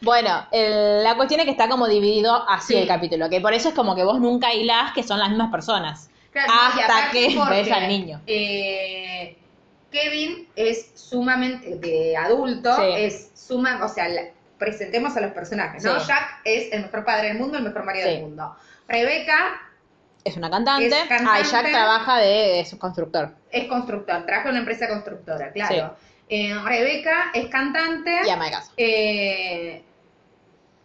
[0.00, 2.78] Bueno, el- la cuestión es que está como dividido así Sí.
[2.80, 5.50] el capítulo, que por eso es como que vos nunca hilás que son las mismas
[5.50, 6.10] personas.
[6.32, 8.20] Claro, hasta que ves al niño.
[8.26, 9.36] eh,
[9.90, 12.82] Kevin es sumamente de adulto, Sí.
[12.96, 14.22] es suma, o sea, la-
[14.62, 15.98] presentemos a los personajes, ¿no?
[15.98, 16.06] Sí.
[16.06, 18.12] Jack es el mejor padre del mundo, el mejor marido Sí.
[18.14, 18.54] del mundo.
[18.86, 19.60] Rebeca
[20.24, 20.86] Es una cantante.
[20.86, 21.30] Es cantante.
[21.32, 23.34] Ah, y Jack trabaja de, de subconstructor.
[23.50, 25.96] es constructor, trabaja en una empresa constructora, claro.
[26.28, 28.72] Eh, Rebeca es cantante Y ama de casa.
[28.76, 29.82] eh,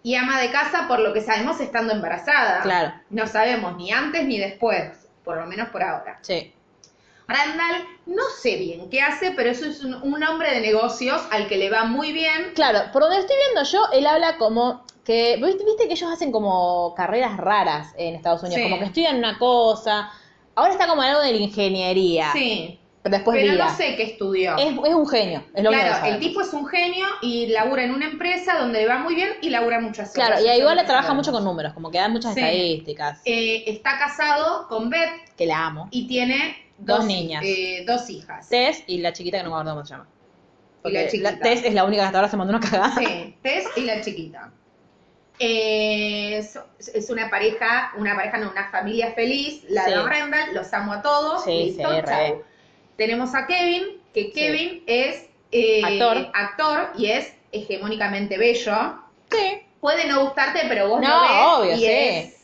[0.04, 2.62] y ama de casa, por lo que sabemos, estando embarazada.
[2.62, 2.94] Claro.
[3.10, 6.18] No sabemos ni antes ni después, por lo menos por ahora.
[6.22, 6.54] Sí.
[7.28, 11.48] Randall, no sé bien qué hace, pero eso es un, un hombre de negocios al
[11.48, 12.52] que le va muy bien.
[12.56, 16.94] Claro, por donde estoy viendo yo, él habla como que, ¿viste, que ellos hacen como
[16.96, 18.63] carreras raras en Estados Unidos, Sí.
[18.63, 20.10] como que estudian una cosa,
[20.56, 24.04] ahora está como en algo de la ingeniería, Sí, pero después pero no sé qué
[24.04, 24.58] estudió.
[24.58, 27.84] Es, es un genio, es lo que claro, el tipo es un genio y labura
[27.84, 30.30] en una empresa donde le va muy bien y labura muchas horas.
[30.42, 32.40] Claro, y igual le trabaja mucho con números, como que dan muchas Sí.
[32.42, 35.88] estadísticas, Eh, está casado con Beth que la amo.
[35.92, 37.44] y tiene Dos niñas.
[37.46, 38.48] eh, dos hijas.
[38.50, 40.08] Tess y la chiquita que no me acuerdo cómo se llama.
[40.84, 41.40] Y la Porque chiquita.
[41.40, 42.96] Tess es la única que hasta ahora se mandó una cagada.
[42.98, 44.52] Sí, Tess y la chiquita.
[45.40, 46.60] Eh, es,
[46.94, 49.92] es una pareja, una pareja, no, una familia feliz, la Sí.
[49.92, 51.44] de Randall, los amo a todos.
[51.44, 52.44] Sí, listo, sí, chau.
[52.96, 56.32] Tenemos a Kevin, que Kevin es eh, Actor.
[56.34, 59.00] actor y es hegemónicamente bello.
[59.32, 59.62] Sí.
[59.80, 62.37] Puede no gustarte, pero vos No, lo ves obvio, y es,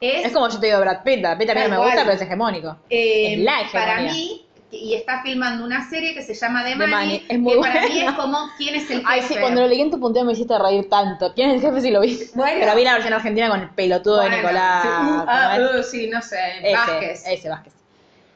[0.00, 2.02] es, Es como yo te digo Brad Pitt, Brad Pitt a mí no me gusta,
[2.02, 2.76] pero es hegemónico.
[2.90, 3.96] eh, es la hegemonía.
[3.96, 7.52] para mí, y está filmando una serie que se llama The The Money, es muy
[7.54, 9.08] que para mí es como quién es el jefe.
[9.08, 11.32] Ay, sí, cuando lo leí en tu punteo me hiciste reír tanto.
[11.32, 12.18] ¿Quién es el jefe si lo vi?
[12.34, 12.56] Bueno.
[12.58, 14.82] Pero vi la versión argentina con el pelotudo Bueno, de Nicolás.
[14.82, 17.24] sí, uh, ¿cómo ah, uh, sí, no sé, ese, Vázquez.
[17.26, 17.72] Ese, Vázquez.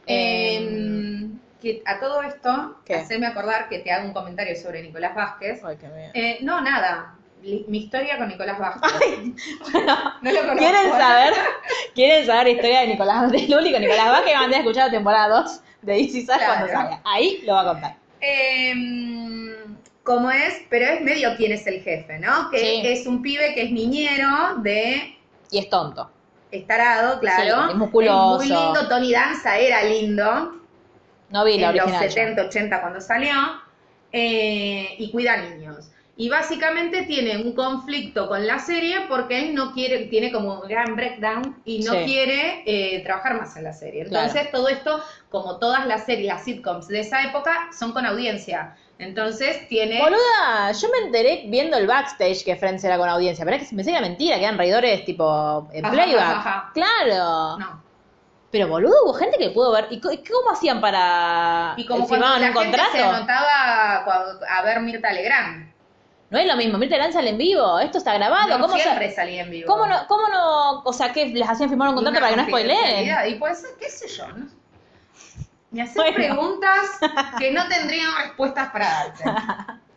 [0.07, 1.27] Eh,
[1.61, 2.95] que a todo esto, ¿Qué?
[2.95, 5.61] haceme acordar que te hago un comentario sobre Nicolás Vázquez.
[5.65, 6.11] Ay, qué bien.
[6.15, 7.15] Eh, no, nada.
[7.43, 9.19] Mi historia con Nicolás Vázquez.
[10.23, 10.57] no lo conozco.
[10.59, 11.35] ¿Quieren saber?
[11.95, 14.35] ¿Quieren saber la historia de Nicolás, del único Nicolás Vázquez?
[14.37, 16.53] Mandé a escuchar la temporada 2 de DC Sal Claro.
[16.55, 17.01] cuando salga.
[17.05, 17.97] Ahí lo va a contar.
[18.21, 18.75] Eh,
[20.03, 22.51] como es, pero es medio quién es el jefe, ¿no?
[22.51, 22.83] Que Sí.
[22.85, 25.17] es un pibe que es niñero de
[25.51, 26.11] Y es tonto.
[26.51, 27.65] estarado, claro.
[27.67, 28.37] Sí, es musculoso.
[28.39, 28.89] muy lindo.
[28.89, 30.57] Tony Danza era lindo.
[31.31, 32.05] No vi la en los original.
[32.09, 32.11] yo.
[32.11, 33.35] 70, 80 cuando salió,
[34.13, 35.91] eh, y cuida niños.
[36.21, 40.69] Y básicamente tiene un conflicto con la serie porque él no quiere, tiene como un
[40.69, 41.99] gran breakdown y no Sí.
[42.07, 44.03] quiere eh, trabajar más en la serie.
[44.03, 44.49] Entonces Claro.
[44.51, 45.01] todo esto,
[45.31, 48.77] como todas las series, las sitcoms de esa época, son con audiencia.
[48.99, 50.01] Entonces tiene...
[50.01, 53.45] Boluda, yo me enteré viendo el backstage que Friends era con audiencia.
[53.45, 56.21] Pero es que que era mentira, que eran reidores tipo en Ajá, playback.
[56.21, 56.71] ajá, ajá.
[56.75, 57.59] Claro.
[57.59, 57.85] No.
[58.51, 59.87] Pero boludo, hubo gente que pudo ver.
[59.91, 61.75] ¿Y cómo hacían para.
[61.77, 62.93] Y como cuando firmaban la un gente contrato?
[62.97, 65.73] se anotaba cua- a ver Mirta Legrand.
[66.31, 66.77] No es lo mismo.
[66.79, 67.79] Mirta Legrand sale en vivo.
[67.79, 68.59] Esto está grabado.
[68.59, 69.67] No ¿Cómo, siempre salía en vivo.
[69.67, 70.07] ¿Cómo no?
[70.07, 70.81] ¿Cómo no?
[70.83, 73.29] O sea, que les hacían firmar un contrato para que no spoileen.
[73.31, 74.47] Y puede ser, qué sé yo, ¿no?
[75.71, 76.15] Me haces Bueno.
[76.15, 76.81] preguntas
[77.39, 79.25] que no tendrían respuestas para darte.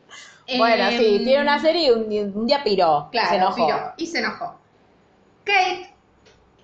[0.57, 3.07] Bueno, Em, sí, tiene una serie y un, un día piró.
[3.09, 3.55] Claro, se enojó.
[3.67, 4.59] piró, y se enojó.
[5.45, 5.93] Kate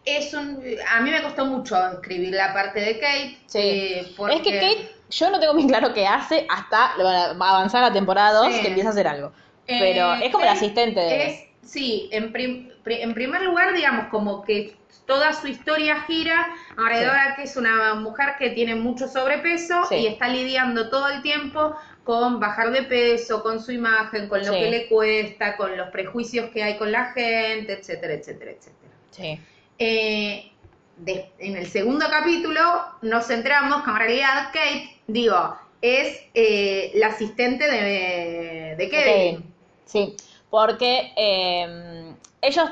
[0.03, 0.61] es un...
[0.93, 3.37] A mí me costó mucho escribir la parte de Kate.
[3.45, 3.59] Sí.
[3.61, 6.93] eh, porque- Es que Kate, yo no tengo bien claro qué hace hasta
[7.39, 8.61] avanzar la temporada 2 Sí.
[8.61, 9.31] que empieza a hacer algo.
[9.67, 11.27] Eh, Pero es como el asistente de.
[11.27, 14.73] es- Sí, en, prim- en primer lugar, digamos, como que
[15.05, 17.19] toda su historia gira alrededor Sí.
[17.19, 19.95] a que es una mujer que tiene mucho sobrepeso Sí.
[19.95, 21.75] y está lidiando todo el tiempo
[22.05, 24.59] con bajar de peso, con su imagen, con lo Sí.
[24.59, 28.91] que le cuesta, con los prejuicios que hay con la gente, etcétera, etcétera, etcétera.
[29.11, 29.37] Sí.
[29.77, 30.49] Eh,
[30.95, 32.61] de- en el segundo capítulo
[33.01, 39.53] nos centramos que en realidad Kate, digo, es eh, la asistente de, de Kevin.
[39.87, 40.15] Sí,
[40.49, 42.69] porque eh, ellos,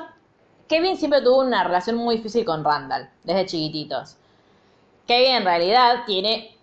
[0.67, 4.17] Kevin siempre tuvo una relación muy difícil con Randall, desde chiquititos.
[5.07, 6.57] Kevin en realidad tiene,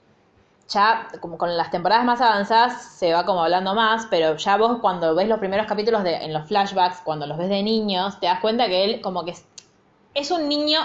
[0.69, 4.79] ya como con las temporadas más avanzadas se va como hablando más, pero ya vos
[4.81, 8.27] cuando ves los primeros capítulos de, en los flashbacks, cuando los ves de niños, te
[8.27, 9.47] das cuenta que él como que es,
[10.13, 10.81] es un niño,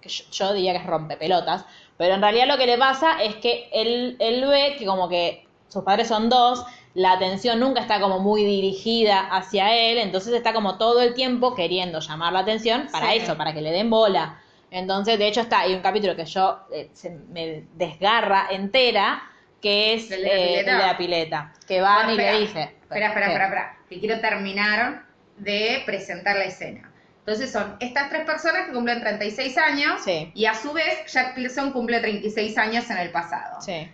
[0.00, 1.64] que yo, yo diría que es rompepelotas,
[1.96, 5.48] pero en realidad lo que le pasa es que él, él ve que como que
[5.68, 10.52] sus padres son dos, la atención nunca está como muy dirigida hacia él, entonces está
[10.52, 13.18] como todo el tiempo queriendo llamar la atención para Sí.
[13.18, 14.40] eso, para que le den bola.
[14.70, 19.22] Entonces, de hecho, está, hay un capítulo que yo eh, se me desgarra entera,
[19.62, 20.70] que es ¿El de la eh, pileta?
[20.72, 22.60] el de la pileta, que van Bueno, y espera, le dice...
[22.82, 25.04] Espera, espera, espera, espera, que quiero terminar
[25.36, 26.90] de presentar la escena.
[27.20, 30.30] Entonces son estas tres personas que cumplen 36 años Sí.
[30.34, 33.60] y a su vez Jack Pearson cumple 36 años en el pasado.
[33.60, 33.88] Sí,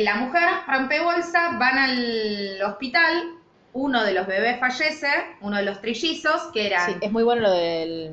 [0.00, 3.34] la mujer rompe bolsa, van al hospital,
[3.72, 5.08] uno de los bebés fallece,
[5.40, 6.86] uno de los trillizos, que eran...
[6.86, 8.12] sí, es muy bueno lo del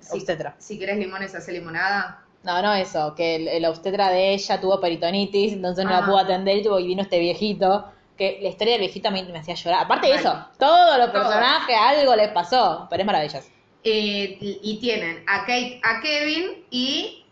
[0.00, 0.54] si, obstetra.
[0.58, 2.24] si querés limones, hace limonada.
[2.42, 6.00] No, no eso, que el, el obstetra de ella tuvo peritonitis, entonces no Ah.
[6.00, 9.12] la pudo atender y, tuvo, y vino este viejito, que la historia del viejito a
[9.12, 9.84] mí me hacía llorar.
[9.84, 11.22] Aparte de eso, todos los Todo.
[11.22, 13.48] personajes, algo les pasó, pero es maravilloso.
[13.84, 17.24] Eh, y tienen a Kate, a Kevin y...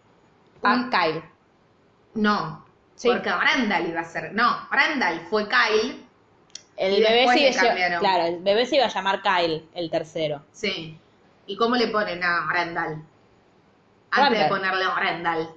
[0.63, 1.23] A un- Kyle.
[2.15, 2.65] No,
[2.99, 3.09] Sí.
[3.09, 4.33] porque Randall iba a ser...
[4.35, 6.05] No, Randall fue Kyle.
[6.77, 8.01] El Y bebé, se cambiaron.
[8.01, 10.43] claro, el bebé se iba a llamar Kyle, el tercero.
[10.53, 10.99] Sí.
[11.47, 13.03] ¿Y cómo le ponen a Randall?
[14.11, 15.49] Antes de ponerle a Randall.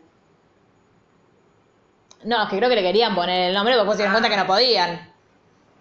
[2.24, 4.20] No, es que creo que le querían poner el nombre, porque después se dieron Ah.
[4.20, 5.12] cuenta que no podían.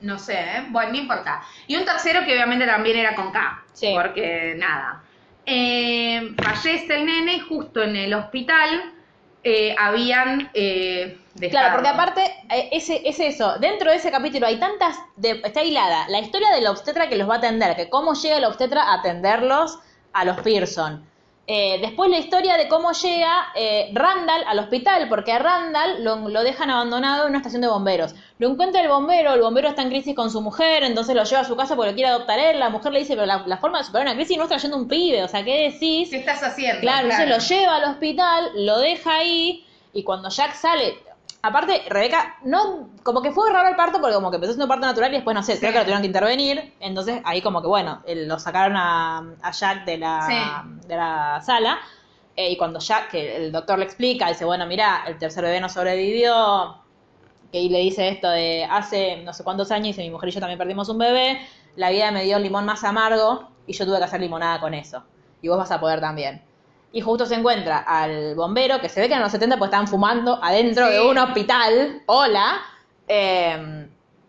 [0.01, 0.66] No sé, ¿eh?
[0.70, 1.42] bueno, no importa.
[1.66, 3.62] Y un tercero que obviamente también era con K.
[3.75, 3.92] Sí.
[3.94, 5.03] Porque nada.
[5.44, 8.94] Eh, fallece el nene y justo en el hospital
[9.42, 10.51] eh, habían
[11.48, 15.62] Claro, porque aparte, eh, ese, es eso, dentro de ese capítulo hay tantas, de- está
[15.62, 18.83] hilada la historia del obstetra que los va a atender, que cómo llega el obstetra
[18.83, 19.79] a atenderlos
[20.12, 21.09] a los Pearson.
[21.53, 26.29] Eh, después la historia de cómo llega eh, Randall al hospital, porque a Randall lo,
[26.29, 28.14] lo dejan abandonado en una estación de bomberos.
[28.38, 31.40] Lo encuentra el bombero, el bombero está en crisis con su mujer, entonces lo lleva
[31.40, 32.61] a su casa porque lo quiere adoptar él.
[32.61, 34.76] La mujer le dice, pero la, la forma de superar una crisis no es trayendo
[34.76, 36.11] un pibe, o sea, ¿qué decís?
[36.11, 36.83] ¿Qué estás haciendo?
[36.83, 40.98] Claro, entonces lo lleva al hospital, lo deja ahí, y cuando Jack sale,
[41.42, 44.87] aparte, Rebeca, no, como que fue raro el parto, porque como que empezó siendo parto
[44.87, 47.68] natural y después, no sé, creo que lo tuvieron que intervenir, entonces ahí como que
[47.68, 51.79] bueno, el- lo sacaron a, a Jack de la, de la sala,
[52.37, 55.61] eh, y cuando Jack, que el doctor le explica, dice, bueno, mira, el tercer bebé
[55.61, 56.76] no sobrevivió,
[57.53, 60.33] que y le dice esto de hace no sé cuántos años, dice mi mujer y
[60.33, 61.40] yo también perdimos un bebé,
[61.76, 64.74] la vida me dio el limón más amargo y yo tuve que hacer limonada con
[64.74, 65.07] eso.
[65.40, 66.50] Y vos vas a poder también.
[66.92, 69.87] Y justo se encuentra al bombero, que se ve que en los 70 pues estaban
[69.87, 70.92] fumando adentro Sí.
[70.94, 72.03] de un hospital.
[72.07, 72.61] Hola.
[73.07, 73.87] Eh,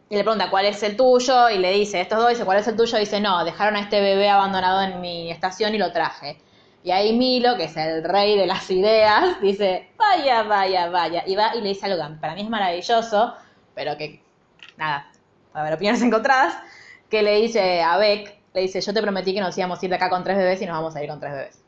[0.10, 2.68] y le pregunta cuál es el tuyo y le dice, estos dos, dice, ¿cuál es
[2.68, 2.98] el tuyo?
[2.98, 6.38] dice, no, dejaron a este bebé abandonado en mi estación y lo traje.
[6.84, 11.24] Y ahí Milo, que es el rey de las ideas, dice, vaya, vaya, vaya.
[11.26, 13.34] Y va y le dice algo que para mí es maravilloso,
[13.74, 14.22] pero que,
[14.78, 15.10] nada,
[15.54, 16.56] a haber opiniones encontradas,
[17.10, 19.90] que le dice a Beck, le dice, yo te prometí que nos íbamos a ir
[19.90, 21.61] de acá con tres bebés y nos vamos a ir con tres bebés.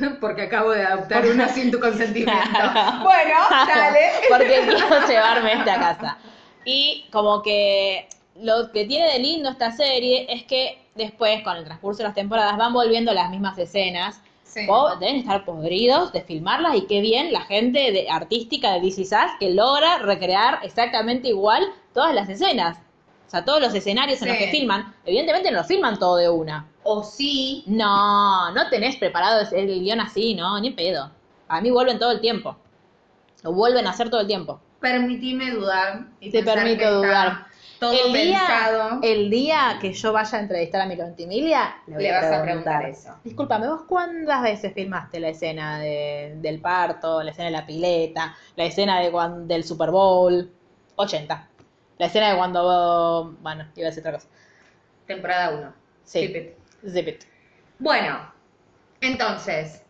[0.20, 2.32] Porque acabo de adoptar una sin tu consentimiento.
[3.02, 4.00] bueno, dale.
[4.28, 6.18] Porque quiero llevarme este a casa.
[6.64, 8.08] Y como que
[8.40, 12.14] lo que tiene de lindo esta serie es que después, con el transcurso de las
[12.14, 14.20] temporadas, van volviendo las mismas escenas.
[14.44, 14.66] Sí.
[14.68, 19.08] O deben estar podridos de filmarlas y qué bien la gente de, artística de DC
[19.38, 22.76] que logra recrear exactamente igual todas las escenas.
[23.30, 26.28] O sea, todos los escenarios en los que filman, evidentemente no lo filman todo de
[26.28, 26.66] una.
[26.82, 31.12] O sí, No, no tenés preparado el guion así, no, ni pedo.
[31.46, 32.56] A mí vuelven todo el tiempo.
[33.44, 34.60] Lo vuelven a hacer todo el tiempo.
[34.80, 36.06] permitime dudar.
[36.18, 37.46] Y Te permito dudar.
[37.78, 38.98] Todo el día, pensado.
[39.00, 42.42] el día que yo vaya a entrevistar a mi Emilia, le, voy Le vas a
[42.42, 43.14] preguntar eso.
[43.22, 48.36] Disculpame, ¿vos cuántas veces filmaste la escena de- del parto, la escena de la pileta,
[48.56, 49.12] la escena de
[49.46, 50.50] del Super Bowl?
[50.96, 51.48] 80.
[52.00, 53.36] La escena de cuando...
[53.42, 54.26] Bueno, iba a decir otra cosa.
[55.06, 55.74] Temporada 1.
[56.04, 56.34] Sí.
[56.90, 57.24] Zip it.
[57.78, 58.32] Bueno,
[59.02, 59.82] entonces,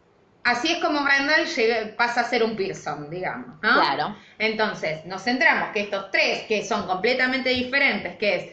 [0.42, 3.74] así es como Randall llega- pasa a ser un Pearson, digamos, ¿no?
[3.74, 4.16] Claro.
[4.40, 8.52] Entonces, nos centramos que estos tres, que son completamente diferentes, que es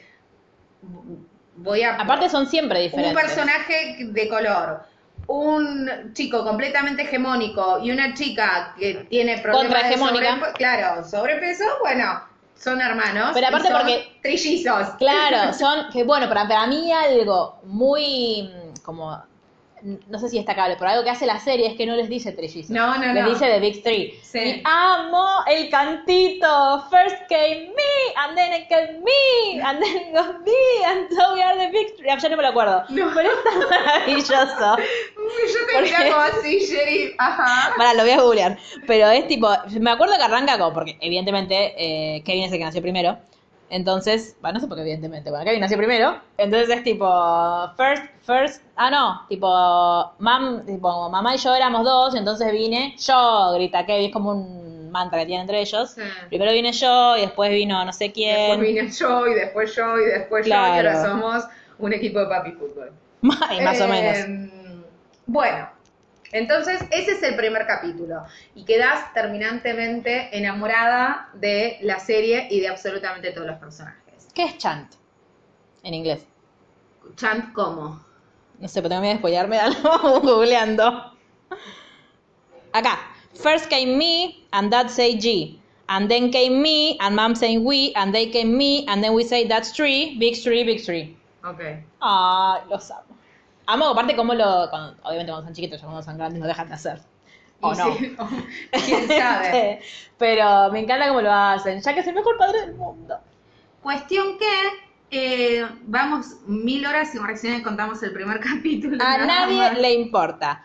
[1.56, 1.96] voy a...
[1.96, 3.20] Aparte son siempre un diferentes.
[3.24, 4.84] personaje de color,
[5.26, 10.36] un chico completamente hegemónico y una chica que tiene problemas de Contrahegemónica.
[10.36, 12.22] sobrepe- claro, sobrepeso, bueno,
[12.60, 13.32] son hermanos.
[13.34, 14.89] Pero aparte son porque- Trillizos.
[14.98, 18.50] Claro, son, que bueno, para, para mí algo muy,
[18.84, 19.17] como,
[19.82, 22.32] no sé si destacable, pero algo que hace la serie es que no les dice
[22.32, 22.70] trillizos.
[22.70, 23.30] No, no, Les no.
[23.30, 24.20] dice The Big Three.
[24.24, 24.40] Sí.
[24.40, 26.84] Y amo el cantito.
[26.90, 31.34] First came me, and then it came me, and then it got me, and so
[31.34, 32.10] we are the Big Three.
[32.10, 32.84] Ah, Ya no me lo acuerdo.
[32.90, 33.12] No.
[33.13, 34.78] Pero es tan maravilloso.
[34.78, 37.16] Yo te miraba como así, Sheriff.
[37.18, 37.74] Ajá.
[37.78, 38.58] Para, lo voy a googlear.
[38.86, 42.63] Pero es tipo, me acuerdo que arranca con, porque evidentemente eh, Kevin es el que
[42.66, 43.18] nació primero.
[43.70, 46.20] Entonces, bueno, no sé por qué evidentemente, bueno, Kevin nació primero.
[46.38, 47.06] Entonces es tipo,
[47.76, 52.96] first, first, ah no, tipo, mam, tipo, mamá y yo éramos dos, y entonces vine
[52.98, 55.92] yo, grita Kevin, es como un mantra que tienen entre ellos.
[55.92, 56.02] Sí.
[56.30, 58.36] Primero vine yo y después vino no sé quién.
[58.36, 61.44] Después vine yo y después yo y después yo y ahora somos
[61.80, 62.92] un equipo de papi fútbol.
[63.22, 64.52] Más o menos.
[65.26, 65.70] Bueno,
[66.38, 68.23] entonces ese es el primer capítulo
[68.56, 74.28] y quedas terminantemente enamorada de la serie y de absolutamente todos los personajes.
[74.34, 74.93] ¿Qué es chant?
[75.84, 76.26] En inglés.
[77.15, 78.00] Chant como.
[78.60, 81.13] No sé, pero tengo miedo de spoilearme algo googleando.
[82.73, 83.00] Acá.
[83.36, 85.60] First came me, and dad say G.
[85.89, 89.23] And then came me, and mom saying we, and they came me, and then we
[89.23, 91.15] say that's three, big three, big three.
[91.45, 91.62] Ok.
[92.02, 93.07] Ay, los amo.
[93.68, 94.70] Amo, aparte, como lo.
[94.70, 97.00] cuando- obviamente, cuando son chiquitos, ya cuando son grandes, no dejan de hacer.
[97.62, 97.96] O no.
[97.96, 98.16] sí,
[98.86, 99.82] ¿Quién sabe?
[100.18, 103.18] Pero me encanta cómo lo hacen, ya que es el mejor padre del mundo.
[103.82, 104.48] Cuestión que
[105.60, 108.98] eh, vamos mil horas y recién contamos el primer capítulo.
[109.04, 109.78] A nadie más.
[109.78, 110.64] le importa.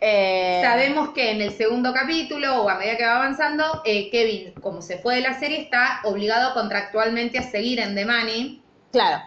[0.00, 4.52] Eh, Sabemos que en el segundo capítulo o a medida que va avanzando, eh, Kevin,
[4.60, 8.62] como se fue de la serie, está obligado contractualmente a seguir en The Money.
[8.92, 9.24] Claro.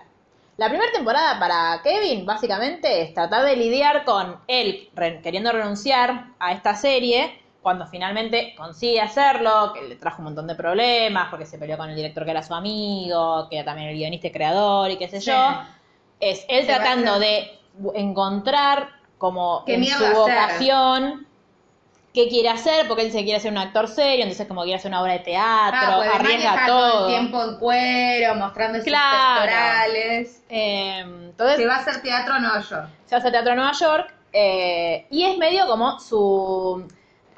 [0.58, 4.90] La primera temporada para Kevin, básicamente, es tratar de lidiar con él
[5.24, 10.56] queriendo renunciar a esta serie, cuando finalmente consigue hacerlo, que le trajo un montón de
[10.56, 13.96] problemas, porque se peleó con el director que era su amigo, que era también el
[13.96, 15.32] guionista y creador, y qué sé Sí.
[15.32, 15.62] yo.
[16.20, 17.60] Es él Se tratando de
[17.96, 21.28] encontrar como ¿Qué en su vocación
[22.14, 24.90] qué quiere hacer, porque él se quiere ser un actor serio, entonces como quiere hacer
[24.92, 27.08] una obra de teatro, Ah, arriesga todo.
[27.08, 29.42] el tiempo en cuero, mostrando sus Claro.
[29.42, 30.44] pectorales.
[30.50, 32.90] Eh, entonces, Se va a hacer teatro en Nueva York.
[33.06, 36.86] se hace teatro en Nueva York eh, y es medio como su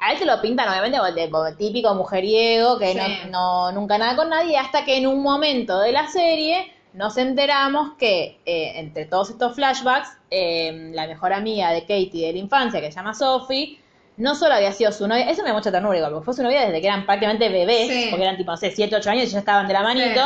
[0.00, 2.98] a él se lo pintan obviamente como el, de- como el típico mujeriego que Sí.
[3.30, 7.16] no, no nunca nada con nadie hasta que en un momento de la serie nos
[7.16, 12.38] enteramos que eh, entre todos estos flashbacks eh, la mejor amiga de Katie de la
[12.38, 13.80] infancia que se llama Sophie
[14.16, 16.42] no solo había sido su novia, eso me da mucha ternura igual, porque fue su
[16.42, 18.06] novia desde que eran prácticamente bebés, Sí.
[18.10, 20.20] porque eran tipo, no sé, 7, 8 años y ya estaban de la manito,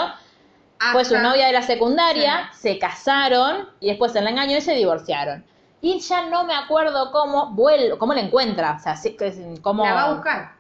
[0.81, 0.87] Sí.
[0.93, 4.75] fue su novia de la secundaria, se casaron y después se la engañó y se
[4.75, 5.45] divorciaron.
[5.81, 8.97] Y ya no me acuerdo cómo vuelve, cómo la encuentra, o sea,
[9.63, 9.85] cómo...
[9.85, 10.53] La va a buscar.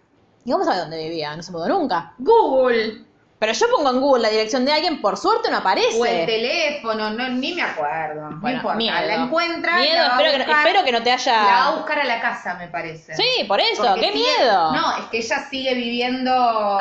[0.44, 1.36] ¿Y cómo sabe dónde vivía?
[1.36, 2.14] No se mudó nunca.
[2.18, 3.04] Google.
[3.38, 5.96] Pero yo pongo en Google la dirección de alguien, por suerte no aparece.
[6.00, 8.30] O el teléfono, no, ni me acuerdo.
[8.30, 8.76] no Bueno, importa.
[8.76, 9.06] miedo.
[9.06, 9.76] La encuentra.
[9.76, 11.32] Miedo, la espero que, no, buscar, espero que no te haya...
[11.36, 13.14] La va a buscar a la casa, me parece.
[13.14, 14.72] Sí, por eso, Porque qué sigue- miedo.
[14.72, 16.32] No, es que ella sigue viviendo.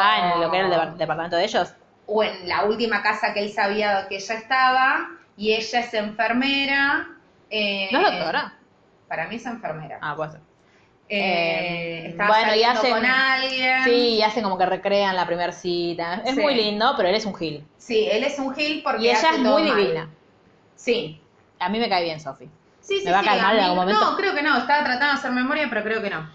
[0.02, 1.74] Ah, en lo que era el depart- departamento de ellos.
[2.08, 5.10] O en la última casa que él sabía que ella estaba.
[5.38, 7.08] Y ella es enfermera.
[7.52, 8.54] eh, ¿No es doctora?
[9.08, 10.00] Para mí es enfermera.
[10.02, 10.42] Ah, puede ser.
[11.10, 13.84] Eh, estaba bueno, y hacen- con alguien.
[13.86, 16.22] Sí, y hacen como que recrean la primera cita.
[16.26, 16.42] Es Sí.
[16.42, 17.66] muy lindo, pero él es un gil.
[17.78, 19.78] Sí, él es un gil porque Y ella es muy mal.
[19.78, 20.10] divina.
[20.76, 21.22] Sí.
[21.60, 22.50] A mí me cae bien, Sofi.
[22.82, 24.00] Sí, ¿Me sí, va a mal en algún momento?
[24.02, 24.58] No, creo que no.
[24.58, 26.30] Estaba tratando de hacer memoria, pero creo que no.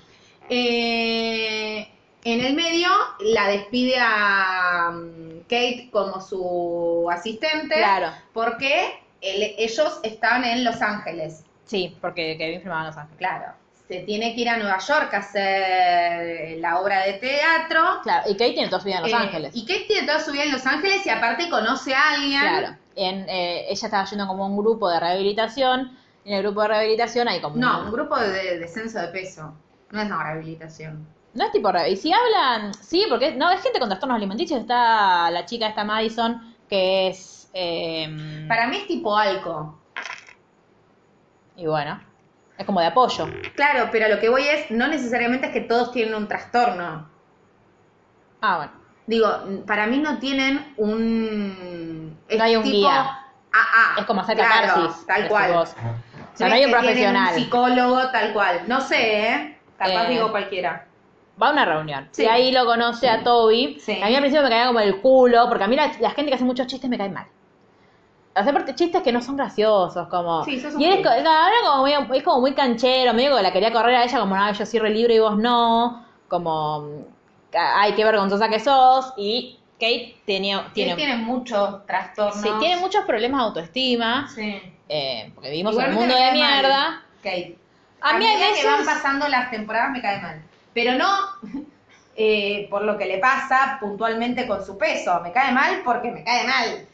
[0.48, 1.88] Eh,
[2.24, 2.88] en el medio
[3.20, 7.74] la despide a mm, Kate como su asistente.
[7.74, 8.08] Claro.
[8.32, 11.44] Porque él- ellos están en Los Ángeles.
[11.64, 13.18] Sí, porque Kevin filmaba en Los Ángeles.
[13.18, 13.52] Claro.
[13.88, 17.83] Se tiene que ir a Nueva York a hacer la obra de teatro.
[18.03, 19.51] Claro, y Kate tiene toda su vida en Los Eh, Ángeles.
[19.55, 22.40] Y Kate tiene toda su vida en Los Ángeles y aparte conoce a alguien.
[22.40, 22.77] Claro.
[22.95, 25.97] En, eh, ella estaba yendo como un grupo de rehabilitación.
[26.25, 27.57] En el grupo de rehabilitación hay como...
[27.57, 29.53] No, un grupo de descenso de peso.
[29.91, 31.07] No es una rehabilitación.
[31.35, 31.70] No es tipo...
[31.89, 32.72] Y si hablan...
[32.74, 34.61] Sí, porque no, es gente con trastornos alimenticios.
[34.61, 37.51] Está la chica esta Madison, que es...
[37.53, 39.78] eh, Para mí es tipo alco.
[41.57, 42.01] Y bueno,
[42.62, 43.28] es como de apoyo.
[43.54, 47.08] Claro, pero lo que voy es, no necesariamente es que todos tienen un trastorno.
[48.40, 48.72] Ah, bueno.
[49.06, 49.28] Digo,
[49.66, 52.16] para mí no tienen un...
[52.28, 53.18] es No hay un tipo guía.
[53.52, 54.00] AA.
[54.00, 55.06] Es como hacer claro, catarsis.
[55.06, 55.52] Tal cual.
[55.52, 55.74] vos.
[56.34, 57.34] O sea, no hay un profesional.
[57.34, 58.62] un psicólogo, tal cual.
[58.66, 59.58] No sé, ¿eh?
[59.76, 60.86] Capaz Eh, digo cualquiera.
[61.40, 62.08] Va a una reunión.
[62.12, 62.22] Sí.
[62.22, 63.78] Y ahí lo conoce a Toby.
[63.80, 64.00] Sí.
[64.02, 66.30] A mí al principio me caía como el culo, porque a mí la, la gente
[66.30, 67.26] que hace muchos chistes me cae mal.
[68.35, 70.45] Hacer parte- chistes que no son graciosos, como...
[70.45, 73.72] Sí, y él es, era como muy, es como muy canchero, medio que la quería
[73.72, 76.89] correr a ella como, no, yo soy re libre y vos no, como,
[77.55, 82.41] ay, qué vergonzosa que sos, y Kate tenía, Tiene, tiene, muchos trastornos.
[82.41, 84.62] sí, tiene muchos problemas de autoestima, Sí.
[84.89, 87.03] eh, porque vivimos en un mundo de cae mal, mierda.
[87.22, 87.59] Kate.
[88.01, 90.43] A A, mí hay medida que van veces- pasando las temporadas me cae mal.
[90.74, 91.09] Pero no
[92.16, 95.20] eh, por lo que le pasa puntualmente con su peso.
[95.20, 96.87] Me cae mal porque me cae mal.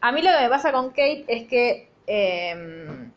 [0.00, 3.10] A mí lo que me pasa con Kate es que eh,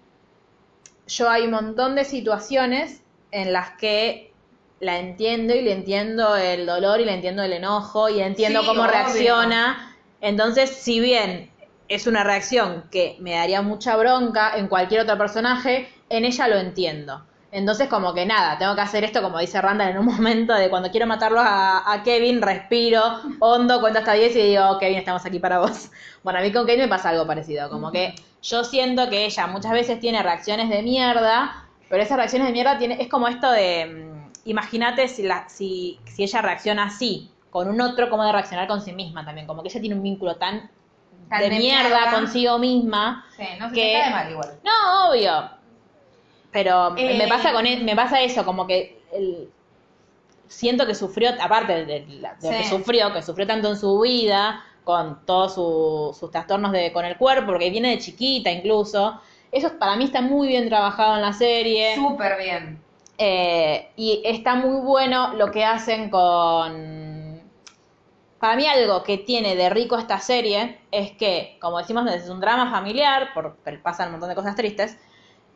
[1.07, 3.01] yo hay un montón de situaciones
[3.31, 4.33] en las que
[4.79, 8.67] la entiendo y le entiendo el dolor y le entiendo el enojo y entiendo Sí,
[8.67, 8.91] cómo obvio.
[8.91, 9.97] reacciona.
[10.21, 11.51] Entonces, si bien
[11.87, 16.57] es una reacción que me daría mucha bronca en cualquier otro personaje, en ella lo
[16.57, 17.28] entiendo.
[17.51, 20.69] Entonces, como que nada, tengo que hacer esto, como dice Randall en un momento de
[20.69, 23.01] cuando quiero matarlo a, a Kevin, respiro,
[23.39, 25.89] hondo, cuento hasta 10 y digo, Kevin, estamos aquí para vos.
[26.21, 29.47] Bueno, a mí con Kate me pasa algo parecido, como que yo siento que ella
[29.47, 33.49] muchas veces tiene reacciones de mierda, pero esas reacciones de mierda tiene, es como esto
[33.49, 38.33] de, mm, imagínate si, la, si, si ella reacciona así con un otro, cómo de
[38.33, 40.69] reaccionar con sí misma también, como que ella tiene un vínculo tan,
[41.29, 43.25] de, mierda, consigo misma.
[43.37, 44.59] Sí, no se Que- me cae mal igual.
[44.63, 45.58] No, obvio.
[46.51, 49.49] Pero Eh, me pasa con e- me pasa eso, como que el-
[50.47, 51.99] siento que sufrió, aparte de, de
[52.41, 56.91] lo que sufrió, que sufrió tanto en su vida, con todos su- sus trastornos de,
[56.91, 59.19] con el cuerpo, porque viene de chiquita incluso.
[59.51, 61.95] Eso para mí está muy bien trabajado en la serie.
[61.95, 62.83] Súper bien.
[63.17, 67.39] Eh, y está muy bueno lo que hacen con...
[68.39, 72.39] Para mí algo que tiene de rico esta serie es que, como decimos, es un
[72.39, 74.97] drama familiar, por, pero pasan un montón de cosas tristes,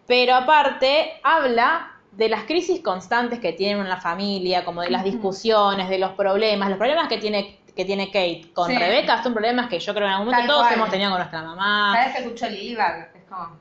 [0.07, 5.03] pero aparte habla de las crisis constantes que tienen en la familia, como de las
[5.03, 8.77] discusiones, de los problemas, los problemas que tiene que tiene Kate con Sí.
[8.77, 10.73] Rebeca son problemas que yo creo que en algún momento Tal todos cual.
[10.75, 11.93] hemos tenido con nuestra mamá.
[11.95, 13.11] ¿Sabes que escucho Lilybag?
[13.15, 13.57] Es como...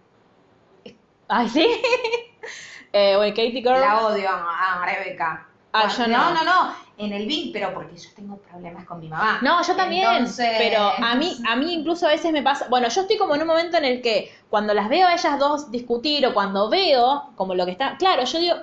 [1.28, 1.66] Ay, sí.
[2.92, 3.80] eh, bueno, Katie Girl.
[3.80, 5.46] La odio a, a Rebeca.
[5.72, 6.18] Ah, yo no.
[6.18, 6.74] No, no, no.
[7.04, 9.40] En el Big, pero porque yo tengo problemas con mi mamá.
[9.42, 12.88] No, yo también, Entonces- pero a mí, a mí incluso a veces me pasa, bueno,
[12.88, 15.70] yo estoy como en un momento en el que cuando las veo a ellas dos
[15.70, 18.54] discutir o cuando veo como lo que está, claro, yo digo,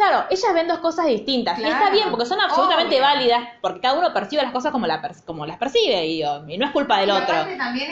[0.00, 3.06] claro, ellas ven dos cosas distintas y está bien porque son absolutamente obvio.
[3.06, 6.22] válidas porque cada uno percibe las cosas como, la per- como las percibe y,
[6.58, 7.34] no es culpa del Y otro.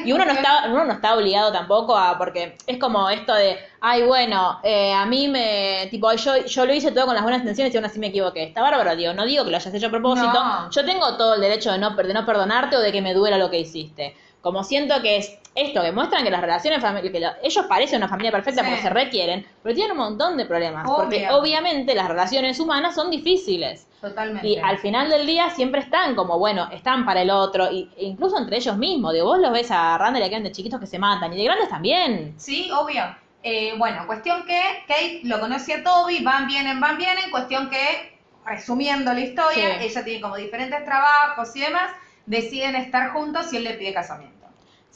[0.05, 3.59] Y uno no está, uno no está obligado tampoco a, porque es como esto de,
[3.81, 7.41] ay, bueno, eh, a mí me, tipo, yo, yo lo hice todo con las buenas
[7.41, 8.45] intenciones y aún así me equivoqué.
[8.45, 10.33] Está bárbaro, digo, no digo que lo hayas hecho a propósito.
[10.33, 10.71] No.
[10.71, 13.39] Yo tengo todo el derecho de no, de no perdonarte o de que me duela
[13.39, 14.17] lo que hiciste.
[14.49, 16.83] Como siento que es esto, que muestran que las relaciones
[17.13, 18.67] que lo- ellos parecen una familia perfecta Sí.
[18.69, 20.87] porque se requieren, pero tienen un montón de problemas.
[20.89, 23.87] Porque obviamente las relaciones humanas son difíciles.
[24.01, 24.47] Totalmente.
[24.49, 28.07] Y al final del día siempre están como, bueno, están para el otro, y, e
[28.07, 29.13] incluso entre ellos mismos.
[29.13, 31.37] Digo, vos los ves a Randall y a Ken de chiquitos que se matan, y
[31.37, 32.33] de grandes también.
[32.39, 33.03] Sí, obvio.
[33.43, 37.31] Eh, bueno, cuestión que Kate lo conoce a Toby, van, vienen, van, vienen.
[37.31, 39.85] Cuestión que, resumiendo la historia, Sí.
[39.87, 41.91] ella tiene como diferentes trabajos y demás,
[42.27, 44.38] deciden estar juntos y él le pide casamiento.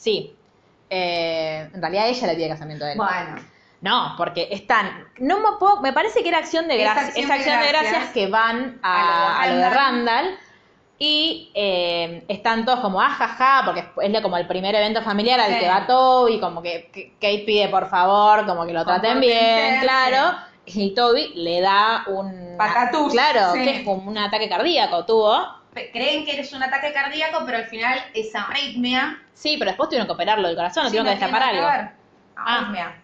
[0.03, 0.35] Sí.
[0.89, 2.97] Eh, en realidad ella le pide casamiento a él.
[2.97, 3.35] Bueno,
[3.81, 5.07] No, porque están.
[5.17, 7.07] No me, puedo- me parece que era acción de gracias.
[7.09, 7.91] acción Es de acción de gracias.
[7.91, 10.37] gracias que van a, A lo de Randall.
[10.99, 15.59] Y eh, están todos como ajaja, porque es como el primer evento familiar al Sí.
[15.59, 19.75] que va Toby, como que, que Kate pide por favor, como que lo traten bien,
[19.75, 19.81] sí.
[19.81, 20.37] claro.
[20.65, 22.55] Y Toby le da un.
[22.57, 23.63] Patatús, Claro, sí.
[23.65, 25.45] que es como un ataque cardíaco, tuvo.
[25.73, 29.21] Creen que eres un ataque cardíaco, pero al final esa arritmia...
[29.33, 31.67] Sí, pero después tuvieron que operarlo del corazón, sí, tuvieron que no destapar algo.
[31.67, 31.91] ver.
[32.35, 32.57] Ah.
[32.57, 33.03] Arritmia.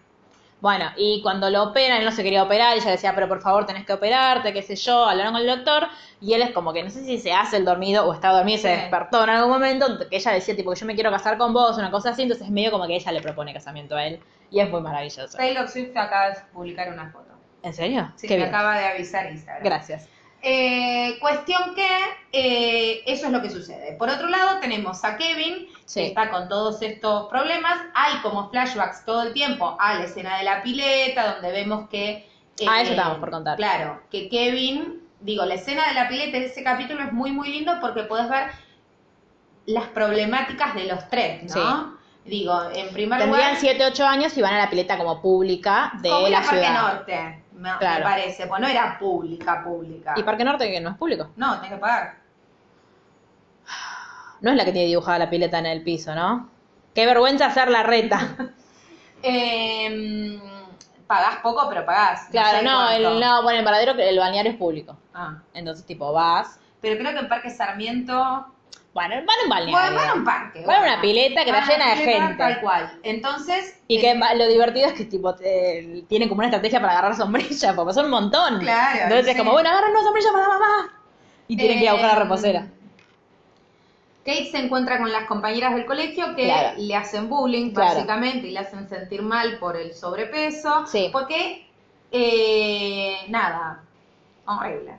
[0.60, 3.40] Bueno, y cuando lo operan, él no se quería operar, y ella decía, pero por
[3.40, 5.88] favor tenés que operarte, qué sé yo, hablaron con el doctor,
[6.20, 8.58] y él es como que no sé si se hace el dormido o estaba dormido
[8.58, 11.38] y se despertó en algún momento, que ella decía, tipo, que yo me quiero casar
[11.38, 14.04] con vos, una cosa así, entonces es medio como que ella le propone casamiento a
[14.04, 15.38] él, y es muy maravilloso.
[15.38, 17.30] Taylor Swift acaba de publicar una foto.
[17.62, 18.12] ¿En serio?
[18.16, 18.48] Sí, qué me bien.
[18.54, 19.64] acaba de avisar Instagram.
[19.64, 20.08] Gracias.
[20.42, 21.86] Eh, cuestión que
[22.32, 23.92] eh, eso es lo que sucede.
[23.92, 26.00] Por otro lado, tenemos a Kevin, Sí.
[26.00, 27.74] que está con todos estos problemas.
[27.94, 32.08] Hay como flashbacks todo el tiempo a la escena de la pileta, donde vemos que.
[32.60, 33.56] eh, Ah, eso estábamos por contar.
[33.56, 37.48] Claro, que Kevin, digo, la escena de la pileta de ese capítulo es muy, muy
[37.50, 38.44] lindo porque puedes ver
[39.66, 41.98] las problemáticas de los tres, ¿no?
[42.24, 43.60] Digo, en primer Tendrían lugar.
[43.60, 46.82] 7, 8 años y van a la pileta como pública de como la Parque ciudad.
[46.82, 48.46] Norte, me, parece.
[48.46, 50.14] Pues no era pública, pública.
[50.16, 51.30] Y Parque Norte que no es público.
[51.36, 52.14] No, tenés que pagar.
[54.40, 56.48] No es la que tiene dibujada la pileta en el piso, ¿no?
[56.94, 58.36] Qué vergüenza hacer la reta.
[59.22, 60.40] Eh,
[61.06, 62.28] pagás poco, pero pagás.
[62.30, 63.12] Claro, no, cuánto.
[63.12, 64.96] el, no, bueno, el paradero, el balneario es público.
[65.12, 66.58] Ah, Entonces, tipo, vas.
[66.80, 68.46] pero creo que en Parque Sarmiento.
[68.92, 69.80] Bueno, van a un balneario.
[69.80, 70.64] Bueno, van a un parque.
[70.66, 72.36] Van a una pileta que Van está llena de pileta, gente.
[72.38, 72.98] Tal cual.
[73.04, 73.80] Entonces.
[73.86, 77.16] Y eh, que va- lo divertido es que tipo tienen como una estrategia para agarrar
[77.16, 78.58] sombrilla, porque son un montón.
[78.60, 80.92] Claro, Entonces es como, bueno, agarran una sombrilla para la mamá.
[81.46, 82.66] Y tienen que ir a buscar la Eh, reposera.
[84.24, 86.78] Kate se encuentra con las compañeras del colegio que Claro.
[86.78, 87.94] le hacen bullying, Claro.
[87.94, 90.86] básicamente, y le hacen sentir mal por el sobrepeso.
[90.86, 91.08] Sí.
[91.10, 91.66] Porque,
[92.12, 93.82] eh, nada,
[94.46, 94.92] horrible.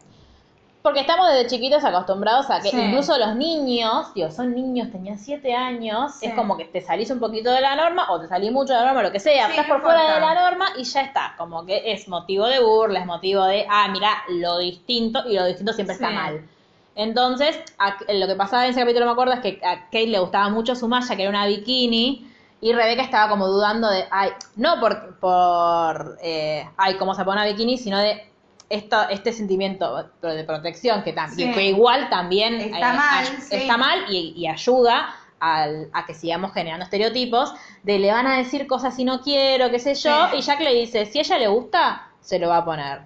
[0.81, 2.77] Porque estamos desde chiquitos acostumbrados a que Sí.
[2.77, 6.25] incluso los niños, digo, son niños, tenían siete años, Sí.
[6.25, 8.79] es como que te salís un poquito de la norma o te salís mucho de
[8.79, 11.35] la norma, lo que sea, Sí, estás por fuera de la norma y ya está,
[11.37, 15.45] como que es motivo de burla, es motivo de, ah, mira, lo distinto y lo
[15.45, 16.49] distinto siempre está mal.
[16.95, 20.19] Entonces, a- lo que pasaba en ese capítulo, me acuerdo, es que a Kate le
[20.19, 22.27] gustaba mucho su malla, que era una bikini,
[22.59, 27.41] y Rebeca estaba como dudando de, ay, no por, por eh, ay, cómo se pone
[27.41, 28.30] una bikini, sino de
[28.75, 31.51] este sentimiento de protección que, tam- Sí.
[31.51, 33.55] que igual también eh, Está mal, ay- sí.
[33.55, 37.53] está mal y, y ayuda al- a que sigamos generando estereotipos
[37.83, 40.37] de le van a decir cosas si no quiero, qué sé yo, Sí.
[40.37, 43.01] y Jack le dice, si a ella le gusta, se lo va a poner.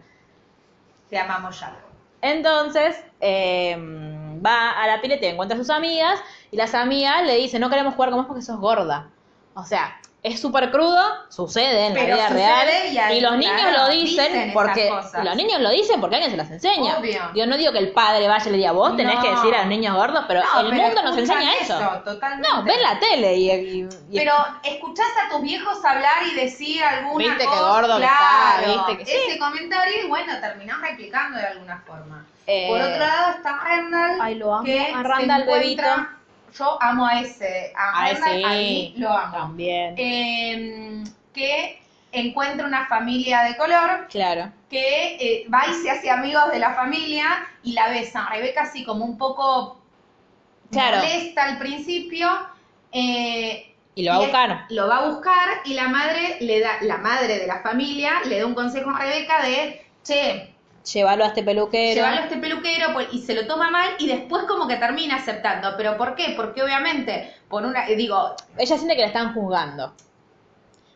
[1.09, 1.75] Te amamos ya.
[2.21, 3.75] Entonces, eh,
[4.45, 6.19] va a la pileta y encuentra a sus amigas,
[6.51, 9.09] y las amigas le dicen, no queremos jugar con vos porque sos gorda.
[9.53, 9.95] O sea,
[10.25, 10.99] es súper crudo,
[11.29, 15.23] sucede en la vida sucede real, y los niños claro, lo dicen, dicen porque cosas.
[15.23, 16.97] los niños lo dicen porque alguien se las enseña.
[16.97, 17.21] Obvio.
[17.35, 19.21] Yo no digo que el padre vaya y le diga, vos tenés No.
[19.21, 21.77] que decir a los niños gordos, pero No, el pero mundo nos enseña eso.
[22.03, 22.47] totalmente.
[22.49, 23.51] No, ven la tele y...
[23.51, 27.61] y- y- Pero escuchás a tus viejos hablar y decir alguna Viste qué cosa.
[27.61, 29.17] gordo que claro, está, viste que sí.
[29.29, 32.25] Ese comentario y bueno, terminás replicando de alguna forma.
[32.47, 34.19] Eh, Por otro lado está Randall.
[34.21, 36.14] Ay, lo amo, que a se Randall, encuentra- bebito.
[36.57, 37.73] Yo amo a ese.
[37.75, 39.31] A Ay, sí, a mí lo amo.
[39.37, 39.95] También.
[39.97, 41.03] Eh,
[41.33, 41.81] que
[42.11, 44.51] encuentra una familia de color claro.
[44.69, 47.25] que eh, va y se hace amigos de la familia
[47.63, 48.27] y la besa.
[48.29, 49.81] Rebeca así como un poco
[50.71, 50.97] Claro.
[50.97, 52.27] molesta al principio.
[52.91, 54.65] eh, Y lo va a buscar.
[54.69, 58.39] Lo va a buscar y la madre le da, la madre de la familia le
[58.39, 60.54] da un consejo a Rebeca de, che,
[60.93, 61.95] Llévalo a este peluquero.
[61.95, 65.15] llévalo a este peluquero pues, y se lo toma mal y después como que termina
[65.15, 65.75] aceptando.
[65.77, 66.33] ¿Pero por qué?
[66.35, 69.93] Porque obviamente, por una, eh, digo, ella siente que la están juzgando.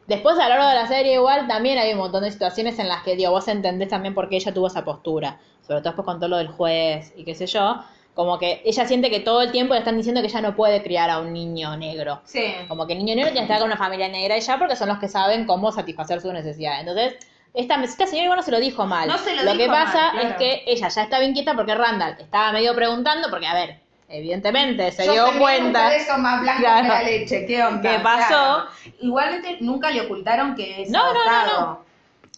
[0.07, 2.87] Después, a lo largo de la serie, igual también hay un montón de situaciones en
[2.87, 5.39] las que, digo, vos entendés también por qué ella tuvo esa postura.
[5.61, 7.83] Sobre todo después con todo lo del juez y qué sé yo.
[8.15, 10.81] Como que ella siente que todo el tiempo le están diciendo que ella no puede
[10.81, 12.21] criar a un niño negro.
[12.25, 14.57] sí, Como que el niño negro tiene que estar con una familia negra y ya
[14.57, 16.79] porque son los que saben cómo satisfacer sus necesidades.
[16.81, 17.15] Entonces,
[17.53, 19.07] esta, esta señora igual no se lo dijo mal.
[19.07, 20.29] No se lo que dijo pasa mal, claro.
[20.29, 24.91] es que ella ya estaba inquieta porque Randall estaba medio preguntando, porque, a ver, evidentemente
[24.91, 25.89] se Yo dio cuenta.
[26.17, 26.81] más Claro.
[26.83, 27.81] que la leche, ¿qué onda?
[27.81, 28.27] ¿Qué pasó?
[28.27, 28.65] Claro.
[29.01, 31.89] Igualmente nunca le ocultaron que es No, no, no, no.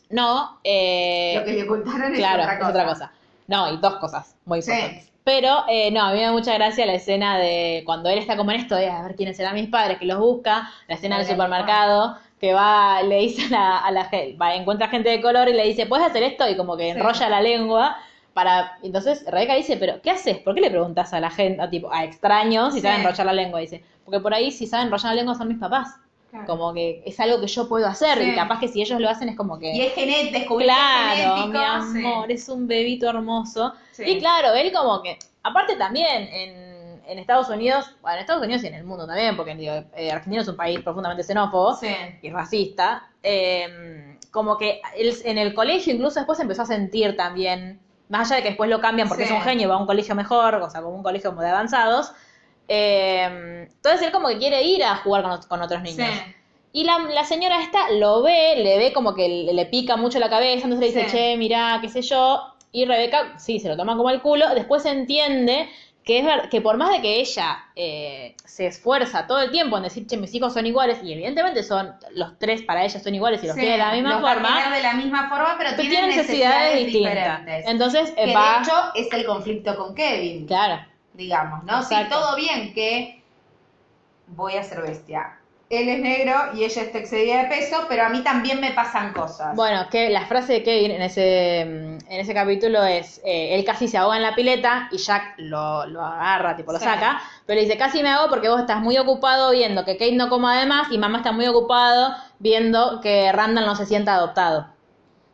[0.10, 2.64] No, eh, Lo que le ocultaron claro, es otra cosa.
[2.66, 3.12] es otra cosa.
[3.48, 4.72] No, y dos cosas muy Sí.
[4.72, 5.12] importantes.
[5.24, 8.36] Pero, eh, no, a mí me da mucha gracia la escena de cuando él está
[8.36, 11.18] como en esto de a ver quiénes serán mis padres, que los busca, la escena
[11.20, 15.22] del supermercado, que va, le dice a la, a la gente, va, encuentra gente de
[15.22, 16.50] color y le dice, ¿puedes hacer esto?
[16.50, 16.90] Y como que Sí.
[17.00, 17.98] enrolla la lengua
[18.34, 20.40] para, entonces Rebeca dice, pero ¿qué haces?
[20.40, 22.84] ¿Por qué le preguntas a la gente, a, tipo, a extraños si Sí.
[22.88, 23.60] saben enrollar la lengua?
[23.60, 25.96] Dice, porque por ahí si saben enrollar la lengua son mis papás.
[26.32, 26.46] Claro.
[26.48, 28.30] Como que es algo que yo puedo hacer Sí.
[28.32, 29.72] y capaz que si ellos lo hacen es como que...
[29.76, 33.74] Y es genético, Claro, mi amor, es un bebito hermoso.
[34.00, 36.71] Y claro, él como que, aparte también en,
[37.08, 40.12] en Estados Unidos, bueno, en Estados Unidos y en el mundo también, porque digo, eh,
[40.12, 41.88] Argentina es un país profundamente xenófobo Sí.
[42.22, 47.80] y racista, eh, como que él en el colegio incluso después empezó a sentir también,
[48.10, 49.34] más allá de que después lo cambian porque Sí.
[49.34, 51.42] es un genio y va a un colegio mejor, o sea, como un colegio como
[51.42, 52.12] de avanzados,
[52.68, 56.08] eh, entonces él como que quiere ir a jugar con, con otros niños.
[56.08, 56.36] Sí.
[56.74, 60.20] Y la, la señora esta lo ve, le ve como que le, le pica mucho
[60.20, 62.42] la cabeza, entonces le dice, che, mirá, qué sé yo.
[62.72, 64.48] Y Rebeca, sí, se lo toma como el culo.
[64.56, 65.68] Después entiende
[66.04, 69.78] que es ver- que por más de que ella eh, se esfuerza todo el tiempo
[69.78, 73.14] en decir, che, mis hijos son iguales, y evidentemente son, los tres para ella son
[73.14, 75.72] iguales y los Sí, quiere de la misma los forma, de la misma forma, pero
[75.76, 77.14] pero tienen necesidades, distintas.
[77.14, 77.68] diferentes.
[77.68, 78.56] Entonces que va...
[78.58, 80.84] de hecho es el conflicto con Kevin, Claro.
[81.14, 81.84] digamos, ¿no?
[81.84, 83.22] Sí, todo bien que
[84.28, 85.38] voy a ser bestia.
[85.72, 89.14] Él es negro y ella está excedida de peso, pero a mí también me pasan
[89.14, 89.56] cosas.
[89.56, 93.64] Bueno, que la frase de Kevin en ese, mm, en ese capítulo es, eh, él
[93.64, 96.84] casi se ahoga en la pileta y Jack lo, lo agarra, tipo lo Sí.
[96.84, 100.12] saca, pero le dice, casi me hago porque vos estás muy ocupado viendo que Kate
[100.12, 104.68] no coma además y mamá está muy ocupado viendo que Randall no se sienta adoptado.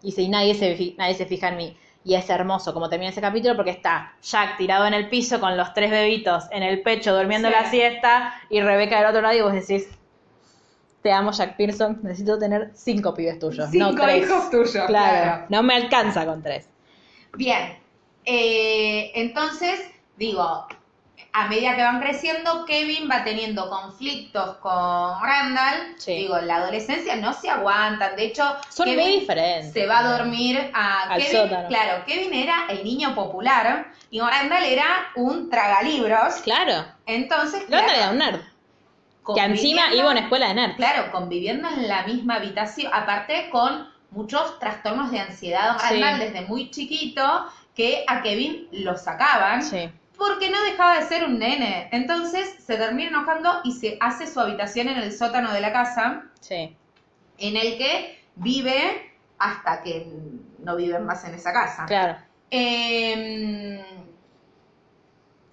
[0.03, 1.77] Y y nadie se, nadie se fija en mí.
[2.05, 5.57] Y es hermoso como termina ese capítulo porque está Jack tirado en el piso con
[5.57, 7.53] los tres bebitos en el pecho durmiendo Sí.
[7.59, 9.89] la siesta y Rebeca del otro lado y vos decís,
[11.01, 14.25] te amo Jack Pearson, necesito tener cinco pibes tuyos, no Cinco tres.
[14.27, 15.45] hijos tuyos, Claro, claro.
[15.49, 16.67] no me alcanza con tres.
[17.35, 17.77] Bien,
[18.25, 19.79] eh, entonces,
[20.17, 20.67] digo,
[21.33, 25.93] a medida que van creciendo, Kevin va teniendo conflictos con Randall.
[25.97, 26.13] Sí.
[26.15, 28.15] Digo, en la adolescencia no se aguantan.
[28.15, 29.71] De hecho, Son Kevin muy diferentes.
[29.71, 31.37] se va a dormir a Al Kevin.
[31.37, 31.67] sótano.
[31.67, 34.85] Claro, Kevin era el niño popular y Randall era
[35.15, 36.35] un tragalibros.
[36.43, 36.85] Claro.
[37.05, 38.41] Entonces, Randall claro, era un nerd.
[39.35, 40.75] Que encima iba a una escuela de nerds.
[40.75, 46.01] Claro, conviviendo en la misma habitación, aparte con muchos trastornos de ansiedad Sí.
[46.19, 49.89] Desde muy chiquito, que a Kevin lo sacaban Sí.
[50.17, 51.89] porque no dejaba de ser un nene.
[51.91, 56.23] Entonces se termina enojando y se hace su habitación en el sótano de la casa,
[56.39, 56.75] Sí.
[57.37, 60.07] en el que vive hasta que
[60.63, 61.85] no viven más en esa casa.
[61.85, 62.17] Claro.
[62.49, 63.83] Eh,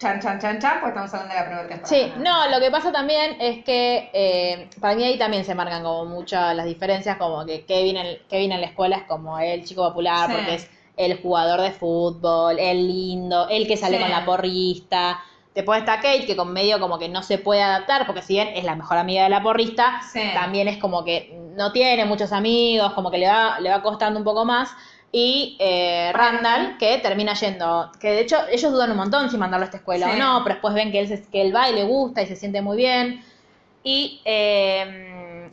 [0.04, 1.86] chan, chan, chan, chan, pues estamos hablando de la primera temporada.
[1.88, 5.82] Sí, no, lo que pasa también es que eh, para mí ahí también se marcan
[5.82, 9.64] como muchas las diferencias, como que Kevin en, Kevin en la escuela es como el
[9.64, 10.34] chico popular, Sí.
[10.36, 14.02] porque es el jugador de fútbol, el lindo, el que sale Sí.
[14.02, 15.20] con la porrista.
[15.54, 18.48] Después está Kate, que con medio como que no se puede adaptar, porque si bien
[18.54, 20.20] es la mejor amiga de la porrista, Sí.
[20.34, 24.18] también es como que no tiene muchos amigos, como que le va, le va costando
[24.18, 24.70] un poco más.
[25.16, 29.62] Y eh, Randall, que termina yendo, que de hecho ellos dudan un montón si mandarlo
[29.62, 30.12] a esta escuela Sí.
[30.14, 32.26] o no, pero después ven que él, se- que él va y le gusta y
[32.26, 33.22] se siente muy bien.
[33.84, 35.48] Y eh,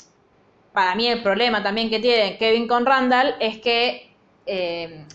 [0.73, 4.15] para mí el problema también que tiene Kevin con Randall es que,
[4.47, 5.05] eh,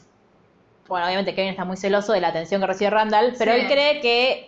[0.87, 3.59] bueno, obviamente Kevin está muy celoso de la atención que recibe Randall, pero Sí.
[3.61, 4.47] él cree que...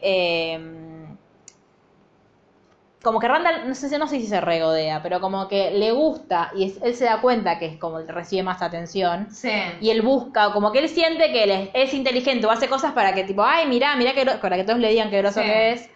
[3.09, 6.51] como que Randall, no sé, no sé si se regodea, pero como que le gusta
[6.55, 9.29] y es- él se da cuenta que es como recibe más atención.
[9.31, 9.51] Sí.
[9.81, 12.93] Y él busca, como que él siente que él es, es inteligente o hace cosas
[12.93, 15.41] para que tipo, ay, mirá, mirá que gro-", para que todos le digan qué groso
[15.41, 15.47] Sí.
[15.47, 15.91] que es.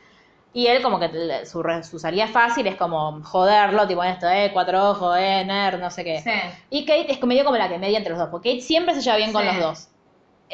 [0.54, 1.08] Y él como que
[1.46, 5.90] su, su salida fácil es como joderlo, tipo esto, eh, cuatro ojos, eh, nerd, no
[5.90, 6.20] sé qué.
[6.20, 6.30] Sí.
[6.70, 9.00] Y Kate es medio como la que media entre los dos, porque Kate siempre se
[9.00, 9.88] lleva bien con los dos.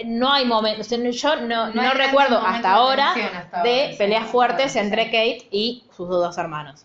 [0.05, 4.31] No hay momentos, yo no, No no, recuerdo hasta ahora hasta de ahora, peleas sí,
[4.31, 6.85] fuertes entre Kate y sus dos hermanos.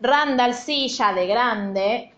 [0.00, 2.14] Randall sí, ya de grande,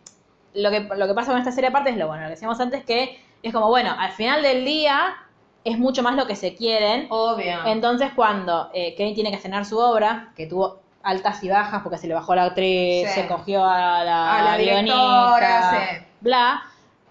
[0.54, 2.60] lo que, lo que pasa con esta serie aparte es lo bueno, lo que decíamos
[2.60, 5.16] antes, que es como, bueno, al final del día
[5.64, 7.06] es mucho más lo que se quieren.
[7.10, 7.58] Obvio.
[7.66, 11.98] Entonces cuando eh, Kevin tiene que estrenar su obra, que tuvo altas y bajas porque
[11.98, 13.20] se le bajó la actriz, Sí.
[13.20, 16.62] se cogió a la, A la guionista, directora, bla.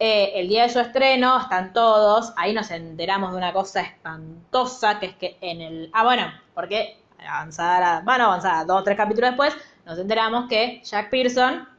[0.03, 4.99] Eh, el día de su estreno están todos, ahí nos enteramos de una cosa espantosa,
[4.99, 5.89] que es que en el...
[5.93, 10.81] Ah, bueno, porque avanzada, la- bueno, avanzada, dos o tres capítulos después, nos enteramos que
[10.83, 11.69] Jack Pearson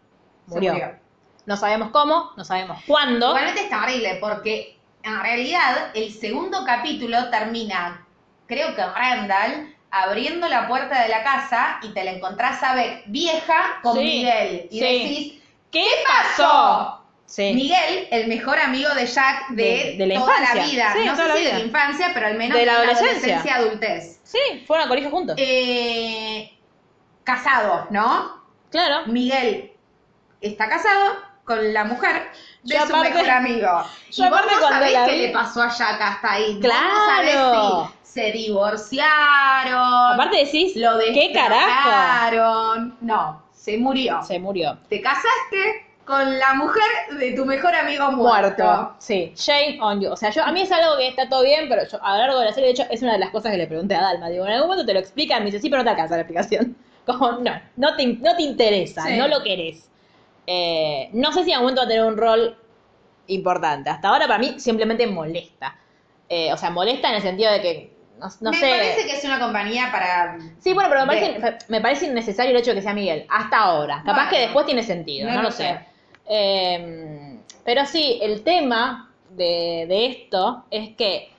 [0.46, 0.74] murió.
[1.46, 3.30] No sabemos cómo, no sabemos cuándo.
[3.30, 8.06] Igualmente está horrible porque en realidad el segundo capítulo termina,
[8.46, 13.02] creo que Randall, abriendo la puerta de la casa y te la encontrás a Beck
[13.06, 14.68] vieja con Sí, Miguel.
[14.70, 14.84] Y sí.
[14.84, 15.42] decís,
[15.72, 17.01] ¿Qué pasó?
[17.32, 17.54] Sí.
[17.54, 20.54] Miguel, el mejor amigo de Jack de, De- de la toda infancia.
[20.54, 20.92] la vida.
[20.92, 23.08] Sí, no sé la si de la infancia, pero al menos De la adolescencia.
[23.38, 24.20] adolescencia adultez.
[24.22, 25.36] Sí, fueron al colegio juntos.
[25.38, 26.52] Eh,
[27.24, 28.42] casado, ¿no?
[28.70, 29.06] claro.
[29.06, 29.72] Miguel
[30.42, 32.30] está casado con la mujer
[32.64, 33.82] de Yo su aparte- mejor amigo.
[34.10, 36.52] yo y vos aparte no sabés qué vi- le pasó a Jack hasta ahí.
[36.56, 36.88] Vos Claro.
[36.88, 40.12] No sabés si se divorciaron.
[40.14, 42.92] Aparte decís, lo ¿qué carajo?
[43.00, 44.22] No, se murió.
[44.22, 44.78] Se murió.
[44.90, 46.82] Te casaste con la mujer
[47.18, 48.64] de tu mejor amigo muerto.
[48.64, 48.94] Muerto.
[48.98, 50.10] Sí, shame on you.
[50.10, 52.18] O sea, yo, a mí es algo que está todo bien, pero yo a lo
[52.18, 54.00] largo de la serie, de hecho, es una de las cosas que le pregunté a
[54.02, 54.28] Dalma.
[54.28, 56.22] Digo, en algún momento te lo explican, me dice, sí, pero no te alcanza la
[56.22, 56.76] explicación.
[57.06, 59.16] Como, no, no te, no te interesa, Sí.
[59.16, 59.88] no lo querés.
[60.46, 62.56] Eh, no sé si en algún momento va a tener un rol
[63.28, 63.90] importante.
[63.90, 65.76] Hasta ahora para mí simplemente molesta.
[66.28, 68.68] Eh, o sea, molesta en el sentido de que, no, no me sé...
[68.70, 70.38] parece que es una compañía para.
[70.60, 73.26] Sí, bueno, pero me parece, me parece innecesario el hecho de que sea Miguel.
[73.28, 73.98] Hasta ahora.
[74.04, 75.64] Capaz Bueno, que después tiene sentido, no, no lo lo sé.
[75.64, 75.80] sé.
[76.34, 81.30] Eh, pero sí, el tema de, de esto es que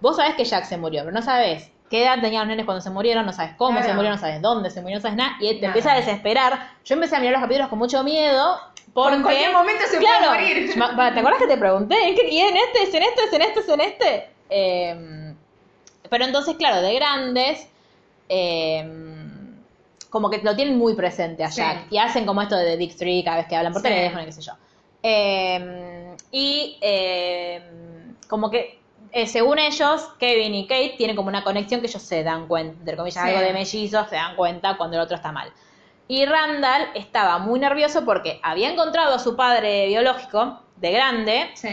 [0.00, 2.80] vos sabés que Jack se murió, pero no sabés qué edad tenían los nenes cuando
[2.80, 3.86] se murieron, no sabes cómo Claro.
[3.88, 5.66] se murieron, no sabes dónde se murieron, no sabes nada, y te Nada.
[5.68, 6.70] empieza a desesperar.
[6.84, 8.58] Yo empecé a mirar los capítulos con mucho miedo.
[8.94, 10.76] Porque, en cualquier momento se puede claro, morir.
[10.76, 11.94] ma- ma- ¿Te acuerdas que te pregunté?
[12.08, 12.82] ¿En qué- ¿Y en este?
[12.84, 13.22] ¿Es en este?
[13.24, 13.60] ¿Es en este?
[13.60, 14.28] ¿Es en este?
[14.50, 15.34] Eh,
[16.10, 17.68] pero entonces, claro, de grandes,
[18.30, 19.17] eh,
[20.10, 21.60] como que lo tienen muy presente a Sí.
[21.60, 21.86] Jack.
[21.90, 23.88] Y hacen como esto de Dick Tree cada vez que hablan por Sí.
[23.88, 24.52] teléfono y qué sé yo.
[25.02, 27.62] Eh, y eh,
[28.28, 28.78] como que,
[29.12, 32.78] eh, según ellos, Kevin y Kate tienen como una conexión que ellos se dan cuenta,
[32.80, 33.28] entre comillas, Sí.
[33.30, 35.50] algo de mellizos, se dan cuenta cuando el otro está mal.
[36.08, 41.68] Y Randall estaba muy nervioso porque había encontrado a su padre biológico de grande, Sí.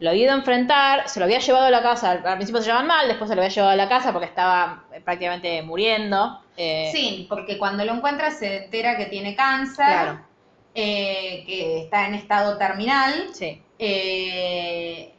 [0.00, 2.60] lo había ido a enfrentar, se lo había llevado a la casa, al al principio
[2.60, 5.62] se llevaban mal, después se lo había llevado a la casa porque estaba eh, prácticamente
[5.62, 6.40] muriendo.
[6.56, 10.20] Eh, Sí, porque cuando lo encuentra se entera que tiene cáncer, Claro.
[10.74, 13.28] eh, que está en estado terminal.
[13.32, 13.60] Sí.
[13.78, 15.10] eh,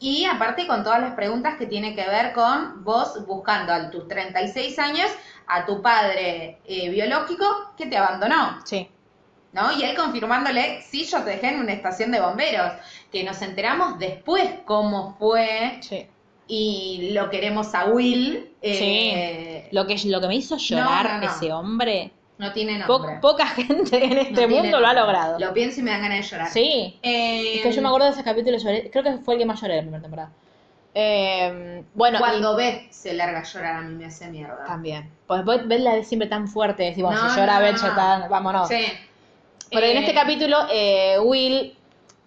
[0.00, 4.06] Y aparte con todas las preguntas que tiene que ver con vos buscando a tus
[4.06, 5.08] 36 años
[5.48, 7.44] a tu padre eh, biológico
[7.76, 8.88] que te abandonó, Sí.
[9.52, 9.72] ¿no?
[9.72, 12.72] Y él confirmándole, sí, yo te dejé en una estación de bomberos,
[13.10, 16.06] que nos enteramos después cómo fue Sí.
[16.48, 18.50] Y lo queremos a Will.
[18.62, 21.32] eh, Lo que, lo que me hizo llorar no, no.
[21.32, 23.18] ese hombre, No tiene po- nombre.
[23.20, 25.38] poca gente en este mundo lo ha logrado.
[25.38, 26.48] Lo pienso y me dan ganas de llorar.
[26.50, 26.98] Sí.
[27.02, 29.46] Eh, Es que yo me acuerdo de ese capítulo, lloré, creo que fue el que
[29.46, 30.30] más lloré de la primera temporada.
[30.94, 34.64] Eh, bueno, Cuando Beth se larga a llorar a mí me hace mierda.
[34.66, 35.08] también.
[35.26, 37.82] Pues ves la de siempre tan fuerte, decimos, No, si llora Beth, no.
[37.82, 38.68] ya está, vámonos.
[38.68, 38.84] Sí.
[39.70, 40.56] Pero en este capítulo,
[41.24, 41.76] Will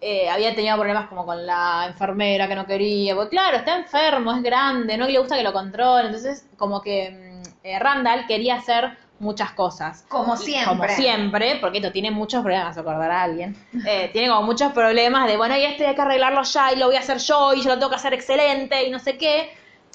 [0.03, 3.15] eh, había tenido problemas como con la enfermera que no quería.
[3.15, 6.07] Porque claro, está enfermo, es grande, no le gusta que lo controle.
[6.07, 10.03] Entonces, como que mm, eh, Randall quería hacer muchas cosas.
[10.09, 10.65] Como siempre.
[10.65, 13.55] Como siempre, porque esto tiene muchos problemas, acordar a alguien.
[13.85, 16.87] Eh, tiene como muchos problemas de, bueno, y este hay que arreglarlo ya, y lo
[16.87, 19.51] voy a hacer yo, y yo lo tengo que hacer excelente, y no sé qué.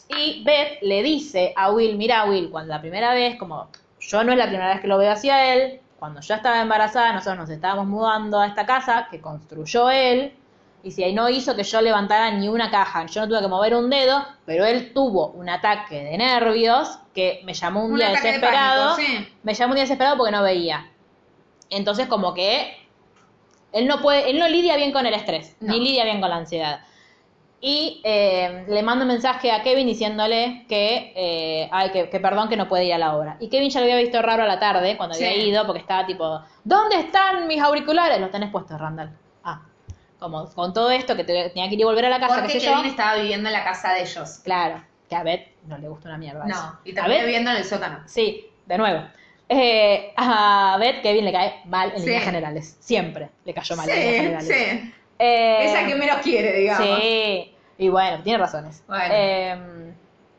[0.09, 3.69] Y Beth le dice a Will, mira Will, cuando la primera vez, como
[4.01, 7.13] yo no es la primera vez que lo veo hacia él, cuando yo estaba embarazada,
[7.15, 10.33] nosotros nos estábamos mudando a esta casa que construyó él,
[10.85, 13.49] y si ahí no hizo que yo levantara ni una caja, yo no tuve que
[13.49, 17.99] mover un dedo, pero él tuvo un ataque de nervios que me llamó un, Un
[17.99, 19.29] día de desesperado, pánico, sí.
[19.43, 20.89] me llamó un día desesperado porque no veía.
[21.71, 22.77] Entonces como que
[23.73, 25.73] él no puede, él no lidia bien con el estrés, No.
[25.73, 26.81] ni lidia bien con la ansiedad.
[27.69, 32.49] Y eh, le mando un mensaje a Kevin diciéndole que, eh, ay, que, que perdón
[32.49, 33.37] que no puede ir a la obra.
[33.41, 35.25] Y Kevin ya lo había visto raro a la tarde cuando Sí.
[35.25, 38.21] había ido porque estaba tipo, ¿dónde están mis auriculares?
[38.21, 39.11] Los tenés puestos, Randall.
[39.43, 39.63] Ah,
[40.21, 42.61] como con todo esto que te- tenía que ir y volver a la casa, Porque
[42.61, 42.71] yo.
[42.71, 44.39] Kevin estaba viviendo en la casa de ellos.
[44.45, 46.45] Claro, que a Beth no le gusta una mierda.
[46.49, 46.55] eso.
[46.63, 47.99] No, y también viviendo en el sótano.
[48.07, 49.03] Sí, de nuevo.
[49.49, 52.07] Eh, a Beth Kevin le cae mal en Sí.
[52.07, 52.77] líneas generales.
[52.79, 54.47] Siempre le cayó mal en líneas generales.
[54.47, 54.93] sí.
[55.19, 56.87] Eh, Es la que menos quiere, digamos.
[57.01, 58.83] Sí, y bueno, tiene razones.
[58.89, 59.05] Bueno.
[59.11, 59.93] Eh,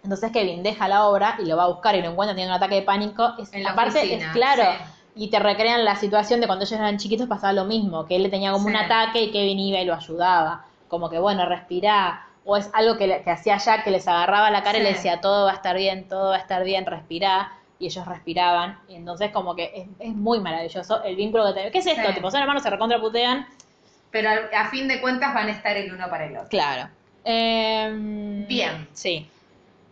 [0.03, 2.55] entonces Kevin deja la obra y lo va a buscar y lo encuentra, tiene un
[2.55, 3.33] ataque de pánico.
[3.37, 4.63] Es, En la aparte, oficina, es claro.
[4.63, 5.23] sí.
[5.23, 8.23] Y te recrean la situación de cuando ellos eran chiquitos pasaba lo mismo, que él
[8.23, 10.63] le tenía como un ataque y Kevin iba y lo ayudaba.
[10.87, 12.23] Como que, bueno, respirá.
[12.45, 15.19] O es algo que, que hacía Jack, que les agarraba la cara y le decía,
[15.19, 17.51] todo va a estar bien, todo va a estar bien, respirá.
[17.79, 18.79] Y ellos respiraban.
[18.87, 21.71] Y entonces como que es, es muy maravilloso el vínculo que tenemos.
[21.73, 22.13] ¿Qué es esto?
[22.13, 23.45] Tipo, son hermanos, se recontraputean.
[24.11, 26.47] Pero al- a fin de cuentas van a estar el uno para el otro.
[26.49, 26.89] Claro.
[27.29, 28.87] Em, Bien.
[28.93, 29.27] Sí.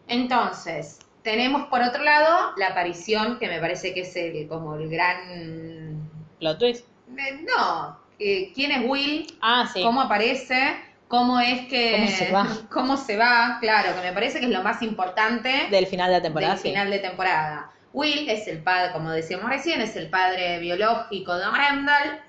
[0.08, 4.90] Entonces, tenemos por otro lado la aparición, que me parece que es el, como el
[4.90, 6.10] gran...
[6.40, 6.86] Plot twist.
[7.18, 9.28] eh, No, eh, ¿quién es Will?
[9.42, 9.82] Ah, sí.
[9.84, 10.78] ¿Cómo aparece?
[11.10, 11.92] ¿Cómo es que...
[11.98, 12.48] ¿Cómo se va?
[12.72, 13.58] cómo se va?
[13.60, 16.62] Claro, que me parece que es lo más importante Del final de la temporada, del
[16.62, 16.70] sí.
[16.70, 17.72] final de temporada.
[17.94, 22.20] Will es el padre, como decíamos recién, es el padre biológico de Randall.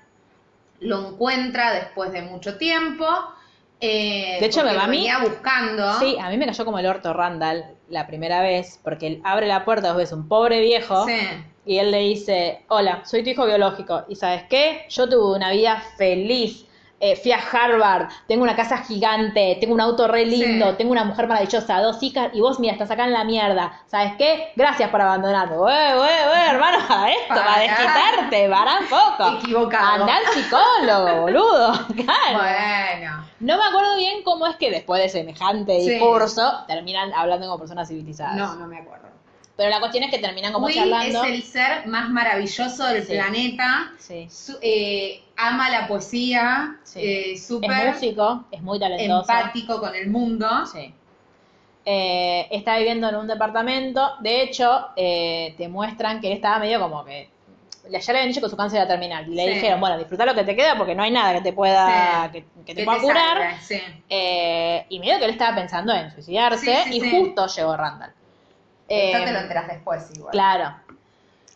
[0.79, 3.05] Lo encuentra después de mucho tiempo.
[3.79, 5.99] Eh, De hecho, me va a mí- venía buscando.
[5.99, 9.47] Sí, a mí me cayó como el orto Randall la primera vez, porque él abre
[9.47, 11.17] la puerta, vos ves un pobre viejo, Sí.
[11.65, 14.85] y él le dice, hola, soy tu hijo biológico, y ¿sabes qué?
[14.89, 16.65] Yo tuve una vida feliz,
[16.99, 20.75] eh, fui a Harvard, tengo una casa gigante, tengo un auto re lindo, Sí.
[20.77, 24.13] tengo una mujer maravillosa, dos hijas, y vos, mira, estás acá en la mierda, ¿sabes
[24.17, 24.51] qué?
[24.55, 25.57] Gracias por abandonarme.
[25.57, 27.61] Güey, güey, hermano, para esto, para Pará.
[27.61, 29.37] desquitarte, para un poco.
[29.37, 30.03] Equivocado.
[30.03, 31.73] Anda al psicólogo, boludo.
[31.95, 32.39] Claro.
[32.39, 33.27] Bueno.
[33.39, 35.91] No me acuerdo bien cómo es que después de semejante Sí.
[35.91, 38.35] discurso terminan hablando como personas civilizadas.
[38.35, 39.06] No, no me acuerdo.
[39.57, 41.23] Pero la cuestión es que terminan como Will charlando.
[41.23, 43.13] es el ser más maravilloso del Sí.
[43.13, 43.91] planeta.
[43.97, 44.27] Sí.
[44.29, 46.75] Su- eh, ama la poesía.
[46.83, 46.99] Sí.
[47.01, 49.19] eh, Es músico, es muy talentoso.
[49.31, 50.47] empático con el mundo.
[50.71, 50.93] Sí.
[51.85, 54.11] Eh, está viviendo en un departamento.
[54.19, 57.29] De hecho, te muestran que él estaba medio como que.
[57.89, 59.25] Ya le habían dicho que su cáncer era terminal.
[59.31, 59.53] Y le Sí.
[59.55, 62.31] dijeron, bueno, disfruta lo que te queda porque no hay nada que te pueda, Sí.
[62.33, 63.55] que, que te Que pueda te curar.
[63.61, 63.81] sí.
[64.09, 66.83] Eh, y medio que él estaba pensando en suicidarse.
[66.91, 68.11] Y justo llegó Randall.
[68.87, 70.31] Esto Eh, te lo enteras después igual.
[70.31, 70.75] Claro.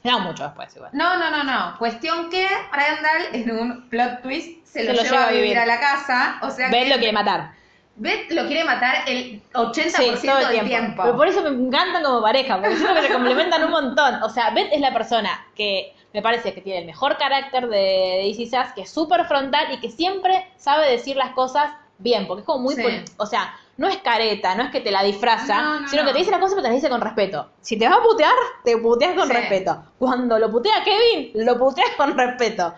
[0.04, 0.90] No mucho después igual.
[0.94, 1.78] No, no, no, no.
[1.78, 5.44] Cuestión que Randall en un plot twist se lo, Se lo lleva, a vivir.
[5.44, 5.60] vivir.
[5.60, 6.40] a la casa.
[6.42, 7.52] O sea Ben que lo quiere matar.
[7.98, 10.68] Beth lo quiere matar el 80% Sí, todo el del tiempo.
[10.70, 11.04] tiempo.
[11.04, 14.24] Pero por eso me encantan como pareja, porque siento que se complementan un montón.
[14.24, 18.24] O sea, Beth es la persona que me parece que tiene el mejor carácter de,
[18.26, 21.70] DC Sass, que es súper frontal y que siempre sabe decir las cosas
[22.00, 22.76] bien, porque es como muy...
[22.76, 22.84] Sí.
[23.18, 26.08] O sea, no es careta, no es que te la disfraza, No, no, sino no.
[26.08, 27.50] que te dice las cosas pero te las dice con respeto.
[27.62, 29.34] Si te va a putear, te puteas con Sí.
[29.34, 29.84] respeto.
[29.98, 32.74] Cuando lo putea Kevin, lo puteas con respeto.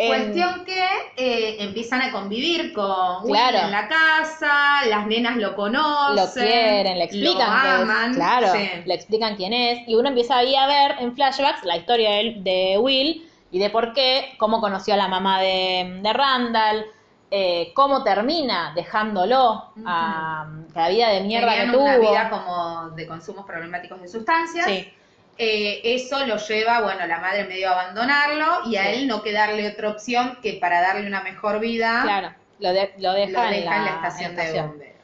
[0.00, 0.80] Em, Cuestión que
[1.16, 3.58] eh, empiezan a convivir con Will Claro.
[3.66, 8.14] en la casa, las nenas lo conocen, lo quieren, le explican lo que es- aman,
[8.14, 8.70] claro, sí.
[8.86, 12.34] le explican quién es, y uno empieza ahí a ver en flashbacks la historia de,
[12.38, 16.86] de Will y de por qué, cómo conoció a la mamá de, de Randall,
[17.30, 20.42] eh, cómo termina dejándolo a,
[20.74, 21.84] a la vida de mierda Tenían que tuvo.
[21.84, 24.66] una vida como de consumos problemáticos de sustancias.
[24.66, 24.92] Sí.
[25.40, 28.88] Eh, eso lo lleva, bueno, la madre medio a abandonarlo y a Sí.
[28.94, 33.12] él no quedarle otra opción que para darle una mejor vida Claro, lo, de- lo
[33.12, 34.68] deja, lo deja en, la, en la estación en de estación.
[34.70, 34.94] bomberos.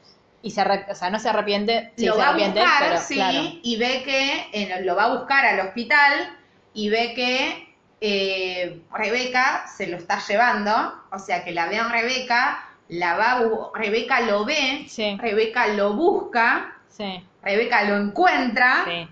[0.43, 2.83] Y se arre- o sea, no se arrepiente, sí lo se va a arrepiente, buscar,
[2.89, 3.39] pero sí, claro.
[3.63, 6.37] y ve que en- lo va a buscar al hospital
[6.75, 7.74] y ve que
[8.07, 13.41] eh, Rebeca se lo está llevando, o sea que la ve a Rebeca, la va
[13.75, 15.17] Rebeca lo ve, Sí.
[15.19, 19.09] Rebeca lo busca, Sí, Rebeca lo encuentra sí.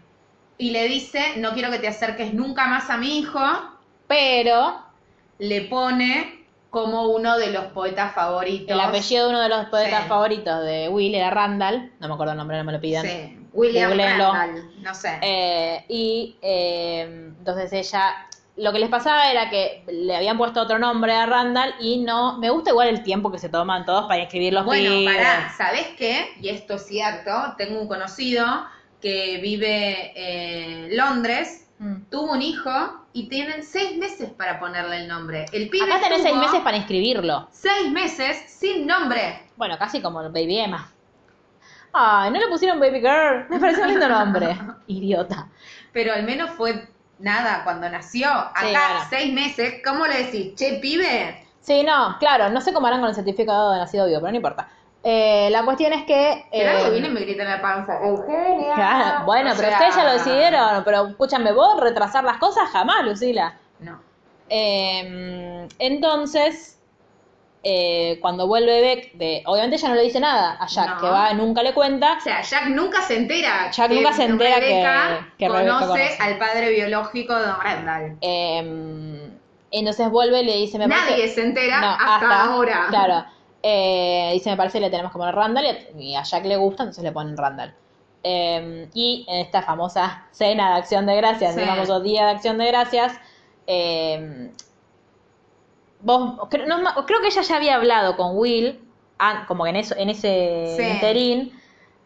[0.59, 3.41] y le dice, no quiero que te acerques nunca más a mi hijo,
[4.07, 4.79] Pero
[5.39, 8.71] le pone como uno de los poetas favoritos.
[8.71, 12.33] el apellido de uno de los poetas favoritos de Will era Randall, no me acuerdo
[12.33, 13.07] el nombre, no me lo pidan.
[13.07, 14.33] Sí, William Googleenlo.
[14.35, 15.19] Randall, no sé.
[15.23, 17.03] Eh, y eh,
[17.39, 18.27] entonces ella,
[18.57, 22.39] lo que les pasaba era que le habían puesto otro nombre a Randall y no,
[22.39, 25.17] me gusta igual el tiempo que se toman todos para escribir los Bueno, pibes.
[25.17, 26.29] pará, ¿sabés qué?
[26.41, 28.45] Y esto es cierto, tengo un conocido
[29.01, 32.05] que vive en Londres, Mm.
[32.11, 32.71] tuvo un hijo
[33.13, 35.47] y tienen seis meses para ponerle el nombre.
[35.53, 37.49] El pibe Acá tenés seis meses para inscribirlo.
[37.51, 39.41] seis meses sin nombre.
[39.57, 40.93] Bueno, casi como el Baby Emma.
[41.93, 43.47] Ay, no le pusieron Baby Girl.
[43.51, 44.57] Me parece un lindo nombre.
[44.87, 45.49] Idiota.
[45.93, 46.89] Pero al menos fue
[47.23, 48.29] nada cuando nació.
[48.31, 50.55] Acá Sí, seis meses, ¿cómo le decís?
[50.57, 51.47] Che, pibe.
[51.61, 54.37] Sí, no, claro, no sé cómo harán con el certificado de nacido vivo, pero no
[54.37, 54.69] importa.
[55.05, 56.45] Eh, la cuestión es que...
[56.53, 57.99] Gerardo eh, viene y me grita en la panza.
[58.05, 58.75] Eugenia.
[58.75, 60.85] claro, bueno, O pero sea, ustedes ya lo decidieron.
[60.85, 63.55] Pero escúchame, vos retrasar las cosas jamás, Lucila.
[63.81, 64.01] No.
[64.49, 66.79] Eh, entonces,
[67.65, 71.01] eh, cuando vuelve Beck, de, obviamente ella no le dice nada a Jack, No.
[71.01, 72.17] que va, nunca le cuenta.
[72.19, 73.71] O sea, Jack nunca se entera.
[73.71, 76.17] Jack que nunca se entera que- Rebeca que Rebeca conoce, conoce.
[76.23, 78.17] al padre biológico de Randall.
[78.21, 79.31] Eh,
[79.71, 81.35] entonces vuelve y le dice, me Nadie parece...
[81.35, 82.87] se entera No, hasta, ahora.
[82.91, 83.25] Claro.
[83.63, 85.65] Eh, dice, me parece que le tenemos que poner Randall
[85.99, 87.73] y a, Jack le gusta, entonces le ponen Randall.
[88.25, 91.61] Eh, y en esta famosa cena de acción de gracias, Sí.
[91.61, 93.15] el famoso día de acción de gracias,
[93.67, 94.51] eh,
[96.03, 98.81] vos, creo, no creo que ella ya había hablado con Will,
[99.19, 100.83] ah, como que en, eso, en ese Sí.
[100.83, 101.53] interín,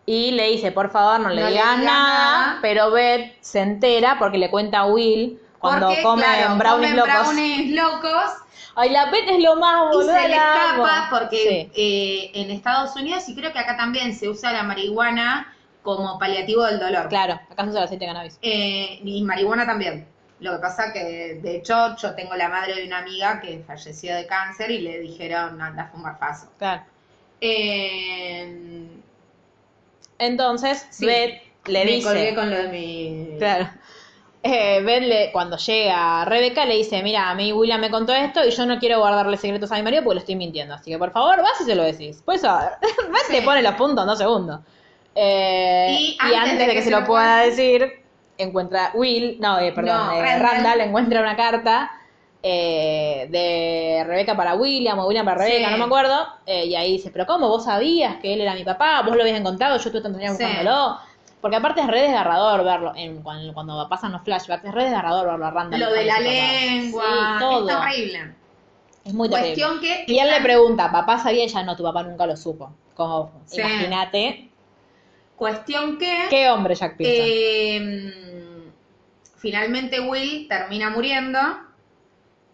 [0.06, 2.58] y le dice, por favor, no le No digas digas nada, nada.
[2.62, 6.96] pero Beth se entera porque le cuenta a Will cuando Porque, comen claro, brownies comen
[6.96, 7.12] locos.
[7.26, 8.30] brownies locos
[8.76, 10.12] Ay, la Beth es lo más, y boludo.
[10.12, 11.80] se le escapa porque Sí.
[11.80, 16.62] eh, en Estados Unidos y creo que acá también se usa la marihuana como paliativo
[16.64, 17.08] del dolor.
[17.08, 18.38] Claro, acá se usa el aceite de cannabis.
[18.42, 20.06] Eh, y marihuana también.
[20.40, 24.14] Lo que pasa que, de hecho, yo tengo la madre de una amiga que falleció
[24.14, 26.48] de cáncer y le dijeron anda a fumar faso.
[26.58, 26.82] Claro.
[27.40, 28.86] Eh,
[30.18, 31.06] Entonces, Sí.
[31.06, 32.06] Beth le me dice.
[32.08, 33.38] colgué con lo de mi...
[33.38, 33.68] Claro.
[34.42, 38.44] Eh, Beth le- cuando llega Rebeca le dice, mira, a mí William me contó esto
[38.46, 40.74] y yo no quiero guardarle secretos a mi marido porque lo estoy mintiendo.
[40.74, 42.22] Así que por favor, vas y se lo decís.
[42.24, 43.32] Pues a Beth Sí.
[43.32, 44.60] te pone los puntos en dos segundos.
[45.14, 47.92] Eh, Y y, antes de que que se se lo pueda decir,
[48.38, 50.42] encuentra Will, no, eh, perdón, No, eh, Randall.
[50.42, 51.90] Randall encuentra una carta
[52.42, 55.72] eh, de Rebeca para William o William para Rebeca, Sí.
[55.72, 56.26] no me acuerdo.
[56.46, 57.48] eh, y ahí dice, pero ¿cómo?
[57.48, 59.02] ¿Vos sabías que él era mi papá?
[59.02, 59.76] ¿Vos lo habías encontrado?
[59.76, 60.44] Yo estuve tanto tiempo Sí.
[60.44, 60.98] buscándolo.
[61.40, 65.26] Porque aparte es re desgarrador verlo, en, cuando, cuando pasan los flashbacks, es re desgarrador
[65.26, 65.80] verlo a Randall.
[65.80, 67.68] Lo de la lengua, Sí, todo.
[67.70, 68.34] es terrible.
[69.04, 69.54] Es muy terrible.
[69.64, 70.04] Cuestión que...
[70.12, 71.40] Y él le pregunta, ¿papá sabía?
[71.42, 72.70] Y ella no, tu papá nunca lo supo.
[72.94, 74.50] Como, imagínate,
[75.36, 76.26] Cuestión que...
[76.30, 77.26] ¿qué hombre Jack Pearson?
[77.28, 78.70] Eh,
[79.36, 81.38] finalmente Will termina muriendo.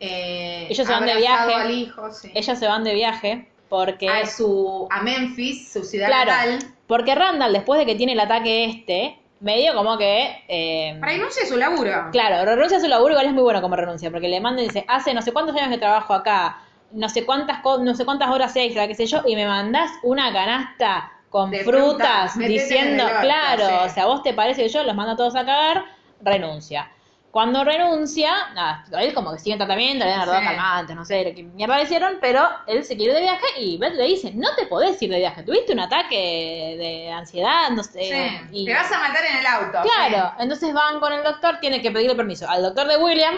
[0.00, 1.54] Eh, Ellos se van de viaje.
[1.54, 2.30] al hijo, sí.
[2.34, 4.08] Ellos se van de viaje porque...
[4.08, 6.58] a, su, a Memphis, su ciudad Claro, natal.
[6.86, 10.42] porque Randall, después de que tiene el ataque este, medio como que...
[10.48, 12.08] eh, Renuncia a su laburo.
[12.10, 14.66] Claro, renuncia a su laburo, igual es muy bueno como renuncia, porque le manda y
[14.66, 16.58] dice, hace no sé cuántos años que trabajo acá,
[16.90, 20.32] no sé cuántas no sé cuántas horas extra, qué sé yo, y me mandás una
[20.32, 23.74] canasta con De frutas, diciendo, orto, claro, sí.
[23.86, 25.84] o sea, vos te parece que yo los mando a todos a cagar,
[26.20, 26.88] renuncia.
[27.30, 30.44] Cuando renuncia, nada, él como que sigue en tratamiento, le dan Sí.
[30.44, 33.78] calmantes, no sé qué mierda le hicieron, pero él se quiere ir de viaje y
[33.78, 37.82] Beth le dice, no te podés ir de viaje, tuviste un ataque de ansiedad, no
[37.82, 38.02] sé.
[38.02, 38.46] Sí.
[38.52, 39.78] y- Te vas a matar en el auto.
[39.82, 43.34] Claro, entonces van con el doctor, tiene que pedirle permiso al doctor de William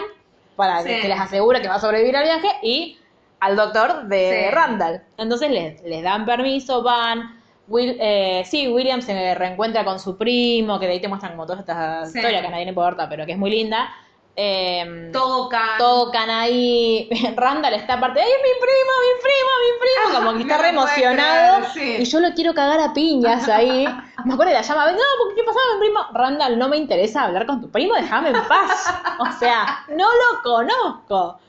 [0.57, 2.99] para que, que les asegure que va a sobrevivir al viaje y
[3.39, 4.49] al doctor de.
[4.51, 5.03] Randall.
[5.17, 7.34] Entonces les, les dan permiso, van.
[7.67, 11.45] Will, eh, sí, William se reencuentra con su primo, que de ahí te muestran como
[11.47, 12.17] toda esta Sí.
[12.19, 13.89] historia que a nadie le importa, pero que es muy linda.
[14.37, 15.77] Eh, Tocan.
[15.77, 17.09] tocan ahí.
[17.37, 20.19] Randall está aparte, ¡ay, es mi primo, mi primo, mi primo!
[20.19, 21.71] Como que está re emocionado.
[21.71, 22.01] creer, sí.
[22.03, 23.85] Y yo lo quiero cagar a piñas ahí.
[24.25, 25.99] Me acuerdo que la llama, no, porque ¿qué pasaba mi primo?
[26.13, 28.93] Randall, no me interesa hablar con tu primo, déjame en paz.
[29.19, 31.39] O sea, no lo conozco.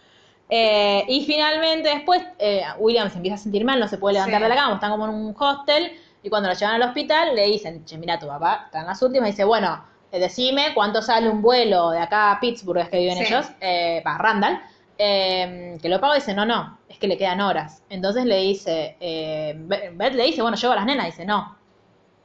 [0.48, 4.38] Eh, y finalmente después eh, William se empieza a sentir mal, no se puede levantar
[4.38, 4.42] Sí.
[4.44, 5.90] de la cama, están como en un hostel
[6.22, 9.00] y cuando lo llevan al hospital le dicen, che, mira, tu papá está en las
[9.02, 12.88] últimas y dice, bueno, eh, decime cuánto sale un vuelo de acá a Pittsburgh, es
[12.88, 13.24] que viven Sí.
[13.24, 14.60] ellos, eh, para Randall,
[14.98, 17.82] eh, que lo pago y dice, no, no, es que le quedan horas.
[17.90, 21.56] Entonces le dice, eh, Be- Beth le dice, bueno, llevo a las nenas, dice, no,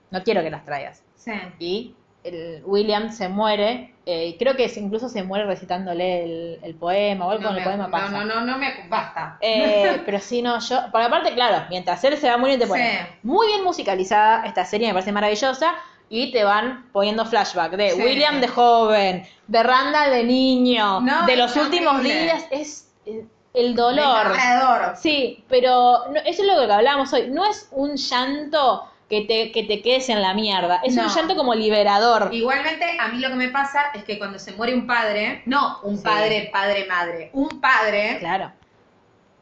[0.10, 1.04] no quiero que las traigas.
[1.16, 1.32] Sí.
[1.60, 7.28] Y el William se muere, eh, creo que incluso se muere recitándole el, el poema
[7.28, 8.10] o algo No, con el poema no, pasa.
[8.10, 9.38] no, no, no me basta.
[9.42, 10.80] Eh, pero sí, no, yo.
[10.92, 13.08] Porque aparte, claro, mientras él se va muriendo, te ponen Sí.
[13.24, 15.74] muy bien musicalizada esta serie, me parece maravillosa.
[16.10, 18.02] Y te van poniendo flashback de Sí.
[18.02, 22.44] William de joven, de Randall de niño, No, de es los últimos días.
[22.52, 24.34] Es eh, el dolor.
[24.98, 27.28] Sí, pero no- eso es lo que hablábamos hoy.
[27.30, 30.82] No es un llanto que te, que te quedes en la mierda.
[30.84, 32.30] Es un llanto como liberador.
[32.34, 35.80] Igualmente, a mí lo que me pasa es que cuando se muere un padre, no
[35.84, 36.04] un Sí.
[36.04, 38.52] padre, padre, madre, un padre, Claro.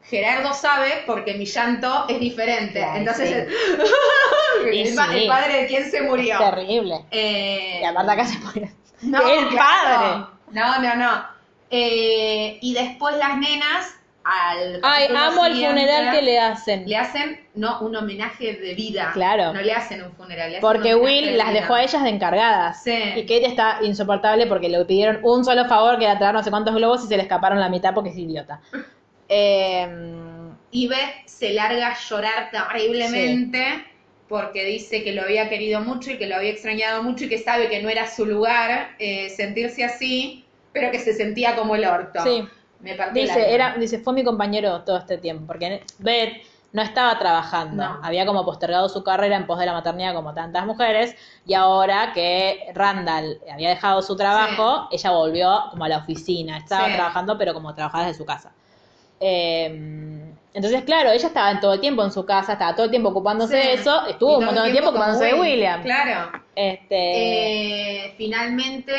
[0.03, 2.80] Gerardo sabe porque mi llanto es diferente.
[2.80, 3.32] Claro, Entonces,
[4.74, 5.17] el, pa- sí.
[5.20, 6.38] el padre de quién se murió.
[6.39, 7.05] Terrible.
[7.11, 8.74] Eh, Y aparte acá se pone.
[9.03, 9.99] no, el claro.
[9.99, 10.26] padre.
[10.51, 11.26] No, no, no.
[11.70, 16.88] Eh, y después las nenas, al Ay, amo el funeral que le hacen.
[16.88, 19.11] Le hacen, no, un homenaje de vida.
[19.13, 19.53] Claro.
[19.53, 20.51] No le hacen un funeral.
[20.51, 21.61] le Porque un Will de las vida.
[21.61, 22.84] dejó a ellas de encargadas.
[22.84, 22.91] Sí.
[23.15, 26.49] Y Kate está insoportable porque le pidieron un solo favor que era traer no sé
[26.49, 28.61] cuántos globos y se le escaparon la mitad porque es idiota.
[29.32, 29.88] Eh,
[30.72, 33.86] Y Beth se larga a llorar terriblemente
[34.28, 37.38] porque dice que lo había querido mucho y que lo había extrañado mucho y que
[37.38, 41.86] sabe que no era su lugar eh, sentirse así, pero que se sentía como el
[41.86, 42.22] orto.
[42.24, 42.43] sí.
[42.82, 47.84] Me Dice, era, dice, fue mi compañero todo este tiempo, porque Beth no estaba trabajando,
[47.84, 47.99] No.
[48.03, 51.15] había como postergado su carrera en pos de la maternidad como tantas mujeres,
[51.45, 56.88] y ahora que Randall había dejado su trabajo, ella volvió como a la oficina, estaba
[56.88, 56.93] Sí.
[56.93, 58.51] trabajando pero como trabajaba desde su casa.
[59.19, 59.65] Eh,
[60.53, 63.59] entonces, claro, ella estaba todo el tiempo en su casa, estaba todo el tiempo ocupándose
[63.61, 63.67] Sí.
[63.67, 65.41] de eso, estuvo un montón de tiempo ocupándose de Will.
[65.41, 65.82] William.
[65.84, 66.32] Claro.
[66.55, 68.93] Este, Eh, finalmente,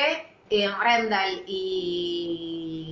[0.50, 2.89] eh, Randall y...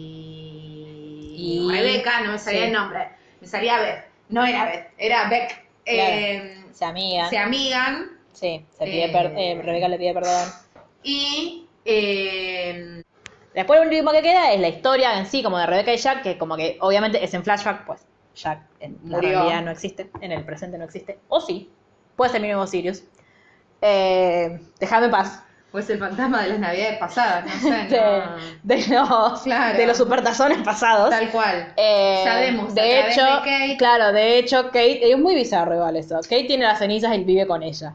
[1.39, 2.66] Y- Rebeca, no me salía sí.
[2.66, 3.09] el nombre.
[3.41, 4.05] Me salía Beth.
[4.28, 5.66] No era Beth, era Beck.
[5.86, 7.30] Eh, se amigan.
[7.30, 10.49] se amigan Sí, se pide Eh, eh, Rebeca le pide perdón.
[11.03, 11.64] y...
[13.55, 16.22] Después lo último que queda es la historia en sí, como de Rebeca y Jack,
[16.22, 19.30] que como que obviamente es en flashback, pues Jack en la Murió.
[19.41, 21.18] realidad no existe, en el presente no existe.
[21.28, 21.70] O sí,
[22.14, 23.03] puede ser mi nuevo Sirius.
[23.80, 25.43] Eh, déjame en paz.
[25.71, 27.71] Pues el fantasma de las navidades pasadas, no sé.
[28.62, 29.29] De, no.
[29.29, 29.79] de los, Claro.
[29.79, 31.11] de los supertazones pasados.
[31.11, 31.73] Tal cual.
[31.77, 33.77] Eh, Sabemos a de hecho, de Kate.
[33.79, 36.16] claro, de hecho, Kate, es muy bizarro igual eso.
[36.23, 37.95] Kate tiene las cenizas y vive con ella.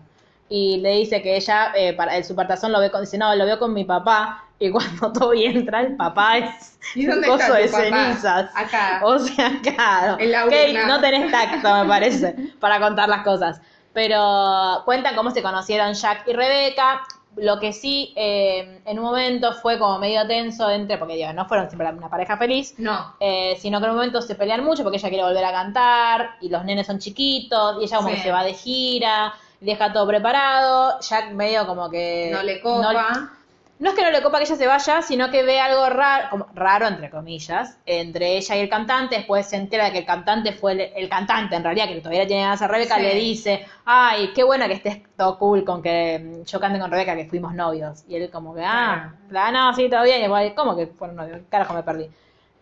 [0.49, 3.45] Y le dice que ella, eh, para el supertazón lo ve con, dice, no, lo
[3.45, 4.43] veo con mi papá.
[4.59, 7.83] Y cuando Toby entra, el papá es ¿Y dónde un coso de papá?
[7.83, 8.51] cenizas.
[8.55, 9.01] Acá.
[9.03, 10.17] O sea, claro.
[10.19, 13.59] En la Kate, no tenés tacto, me parece, para contar las cosas.
[13.93, 17.01] Pero cuentan cómo se conocieron Jack y Rebeca.
[17.37, 21.45] Lo que sí, eh, en un momento fue como medio tenso entre, porque digo, no
[21.47, 23.15] fueron siempre una pareja feliz, No.
[23.19, 26.31] eh, sino que en un momento se pelean mucho porque ella quiere volver a cantar
[26.41, 28.15] y los nenes son chiquitos y ella como Sí.
[28.15, 30.99] que se va de gira deja todo preparado.
[30.99, 32.29] Jack medio como que...
[32.33, 32.91] No le copa.
[32.93, 33.42] no-
[33.83, 36.27] no es que no le copa que ella se vaya, sino que ve algo raro,
[36.29, 39.17] como raro entre comillas, entre ella y el cantante.
[39.17, 42.25] Después se entera de que el cantante fue el, el cantante, en realidad, que todavía
[42.25, 43.01] tiene ganas a Rebeca, Sí.
[43.01, 46.89] le dice, ay, qué bueno que estés todo cool con que mm, yo cante con
[46.89, 48.03] Rebeca, que fuimos novios.
[48.07, 50.21] Y él como que, ah, no, sí, todo bien.
[50.21, 51.41] Y igual, ¿cómo que fueron novios?
[51.49, 52.09] Carajo, me perdí.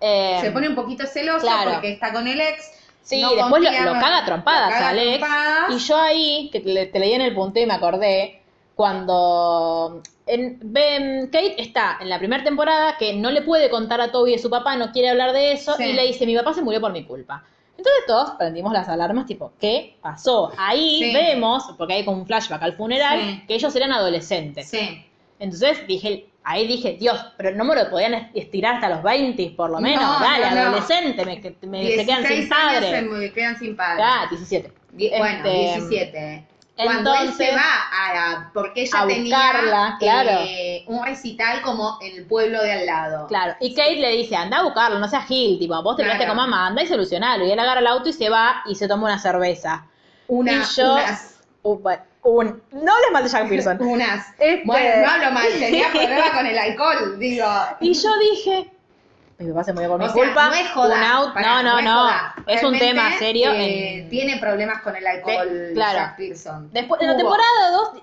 [0.02, 1.74] Eh, Se pone un poquito celoso claro.
[1.74, 2.80] porque está con el ex.
[3.04, 5.20] Sí, no después lo, confía, lo caga trompadas lo caga a Alex.
[5.20, 5.70] trompadas.
[5.72, 8.42] Y yo ahí, que te, te leí en el punteo y me acordé,
[8.76, 10.02] cuando
[10.34, 14.32] en, ven, Kate está en la primera temporada que no le puede contar a Toby
[14.32, 15.84] de su papá, no quiere hablar de eso, Sí.
[15.84, 17.44] y le dice, mi papá se murió por mi culpa.
[17.78, 20.52] Entonces todos prendimos las alarmas, tipo, ¿qué pasó?
[20.58, 21.14] Ahí Sí.
[21.14, 23.44] vemos, porque hay como un flashback al funeral, Sí.
[23.48, 24.70] que ellos eran adolescentes.
[24.70, 25.04] Sí.
[25.40, 29.72] Entonces dije, ahí dije, Dios, pero no me lo podían estirar hasta los 20 por
[29.72, 30.62] lo menos, No, dale, no, no.
[30.70, 31.36] adolescente, me,
[31.68, 32.90] me- se quedan 16 sin padre.
[32.92, 34.04] se mu- quedan sin padre.
[34.06, 34.72] Ah, 17.
[34.92, 36.48] Die- bueno, Este, 17.
[36.86, 37.62] Cuando él entonces- se va
[37.92, 40.30] a, a- porque ella a tenía buscarla, claro.
[40.46, 43.28] eh, un recital como en el pueblo de al lado.
[43.28, 46.18] Claro, y Kate le dice, anda a buscarlo, no seas Gil, tipo, vos te Claro.
[46.20, 47.46] peleaste con mamá, anda y solucionalo.
[47.46, 49.86] Y él agarra el auto y se va y se toma una cerveza.
[50.28, 53.78] Una, y yo, unas, un, bueno, un- no hables mal de Jack Pearson.
[53.82, 54.28] unas.
[54.40, 57.48] Este- Bueno, no hablo mal, tenía problema con el alcohol, digo.
[57.82, 58.72] y yo dije,
[59.42, 60.48] mi papá se murió por mi O sea, culpa.
[60.48, 60.96] no es joda.
[60.98, 62.10] un out- no, no, es no.
[62.48, 63.52] Es un tema serio.
[63.52, 66.00] eh, en- Tiene problemas con el alcohol, De- claro.
[66.00, 66.70] Jack Pearson.
[66.74, 68.02] Después, en la temporada 2,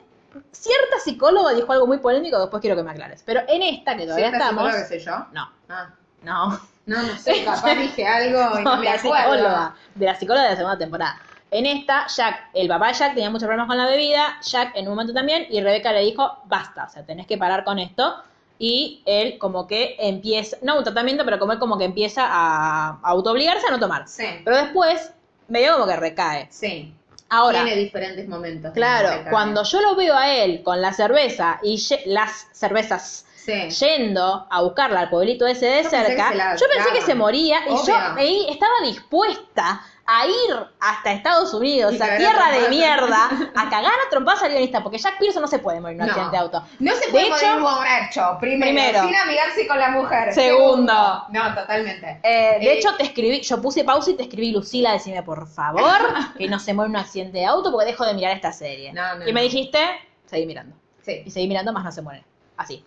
[0.53, 3.22] cierta psicóloga dijo algo muy polémico, después quiero que me aclares.
[3.24, 4.72] Pero en esta, que todavía ¿Cierta estamos...
[4.89, 5.26] soy yo?
[5.32, 5.91] No, Ah.
[6.22, 6.61] no.
[6.86, 9.16] No, no sé, capaz dije algo y no, me la acuerdo.
[9.36, 11.20] psicóloga, de la psicóloga de la segunda temporada.
[11.51, 14.86] En esta, Jack, el papá de Jack tenía muchos problemas con la bebida, Jack en
[14.89, 18.22] un momento también, y Rebeca le dijo, basta, o sea, tenés que parar con esto.
[18.59, 22.99] Y él como que empieza, no un tratamiento, pero como él como que empieza a
[23.03, 24.09] autoobligarse a no tomar.
[24.09, 25.13] Sí, Pero después,
[25.49, 26.49] medio como que recae.
[26.51, 26.93] sí.
[27.31, 28.73] Ahora, Tiene diferentes momentos.
[28.73, 33.69] claro, cuando yo lo veo a él con la cerveza y las cervezas Sí.
[33.71, 37.61] yendo a buscarla al pueblito ese de Yo cerca, la yo pensé que se moría
[37.69, 43.29] y yo ahí estaba dispuesta a ir hasta Estados Unidos, Y a tierra de mierda,
[43.55, 46.07] a cagar a trompadas al guionista, porque Jack Pearson no se puede morir en un
[46.07, 46.13] No.
[46.13, 46.65] accidente de auto.
[46.79, 49.03] No se De puede hecho- morir borracho, primero, Primero.
[49.05, 50.33] sin amigarse con la mujer.
[50.33, 51.25] Segundo.
[51.29, 52.21] No, totalmente.
[52.23, 55.47] Eh, de Eh, hecho, te escribí, yo puse pausa y te escribí, Lucila, decime por
[55.47, 55.99] favor
[56.39, 58.93] que no se muere en un accidente de auto porque dejo de mirar esta serie.
[58.95, 59.79] No, no, y me dijiste,
[60.25, 60.75] seguí mirando.
[61.03, 62.25] Sí, Y seguí mirando, más no se muere.
[62.57, 62.83] Así.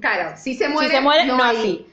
[0.00, 1.86] claro, si se muere, si se muere, no, así.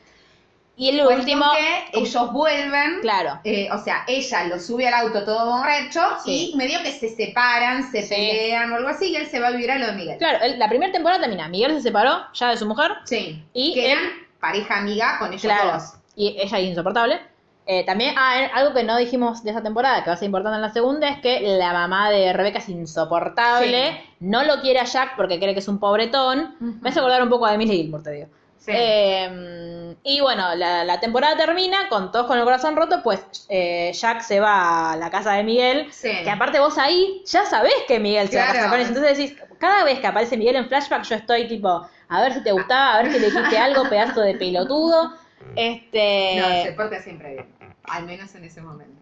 [0.76, 1.46] Y el Cuestión último,
[1.92, 3.00] que ellos vuelven.
[3.02, 3.40] claro.
[3.44, 6.52] eh, o sea, ella lo sube al auto todo borracho Sí.
[6.54, 8.10] y medio que se separan, se Sí.
[8.16, 10.18] pelean o algo así y él se va a vivir a lo de Miguel.
[10.18, 11.48] Claro, la primera temporada termina.
[11.48, 12.92] Miguel se separó ya de su mujer.
[13.06, 13.44] Sí.
[13.54, 15.74] Y que él- eran pareja amiga con ellos Claro.
[15.74, 15.94] dos.
[16.16, 17.20] Y ella es insoportable.
[17.66, 20.26] Eh, también, ah, eh, algo que no dijimos de esa temporada, que va a ser
[20.26, 24.02] importante en la segunda, es que la mamá de Rebeca es insoportable.
[24.20, 26.56] No lo quiere a Jack porque cree que es un pobretón.
[26.82, 28.28] Me hace acordar un poco a Emily Gilmore, te digo.
[28.64, 28.72] Sí.
[28.74, 33.91] Eh, y bueno, la, la temporada termina con todos con el corazón roto, pues eh,
[33.93, 35.91] Jack se va a la casa de Miguel.
[35.91, 36.11] Sí.
[36.24, 38.59] Que aparte vos ahí ya sabés que Miguel se va a Claro.
[38.66, 38.88] casar con.
[38.88, 42.41] Entonces decís, cada vez que aparece Miguel en flashback, yo estoy tipo, a ver si
[42.43, 45.14] te gustaba, a ver si le dijiste algo, pedazo de pelotudo.
[45.57, 46.36] Este.
[46.39, 47.47] No, se porta siempre bien.
[47.84, 49.01] Al menos en ese momento.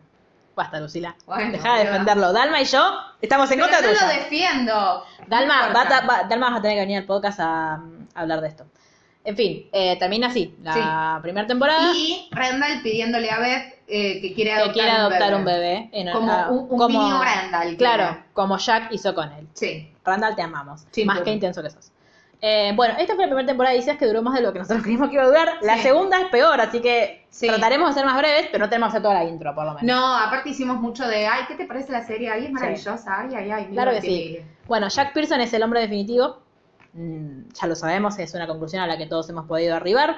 [0.55, 1.16] Basta, Lucila.
[1.28, 2.34] Bueno, Deja de defenderlo.
[2.34, 2.82] Dalma y yo
[3.22, 5.03] estamos en Pero contra no lo defiendo.
[5.28, 7.82] Dalma, va, va- Dalma vas a tener que venir al podcast a, a
[8.16, 8.66] hablar de esto.
[9.24, 11.92] En fin, eh, termina así la primera temporada.
[11.96, 15.90] Y Randall pidiéndole a Beth eh, que quiere que adoptar, quiere adoptar un bebé.
[15.92, 17.78] en- Como un, un como- mini Randall.
[17.78, 18.24] Claro, quiere.
[18.34, 19.48] como Jack hizo con él.
[19.54, 19.92] Sí.
[20.04, 20.86] Randall, te amamos.
[20.92, 21.92] Sí, más que intenso que sos.
[22.44, 24.58] Eh, bueno, esta fue la primera temporada de Isis que duró más de lo que
[24.58, 25.50] nosotros creímos que iba a durar.
[25.62, 25.84] La Sí.
[25.84, 27.46] segunda es peor, así que Sí.
[27.46, 29.74] trataremos de ser más breves, pero no tenemos que hacer toda la intro, por lo
[29.76, 29.84] menos.
[29.84, 32.32] No, aparte hicimos mucho de, ay, ¿qué te parece la serie?
[32.32, 33.66] Ay, es maravillosa, ay, ay, ay.
[33.68, 34.38] Claro que sí.
[34.68, 36.40] Bueno, Jack Pearson es el hombre definitivo.
[36.94, 40.18] Mm, ya lo sabemos, es una conclusión a la que todos hemos podido arribar.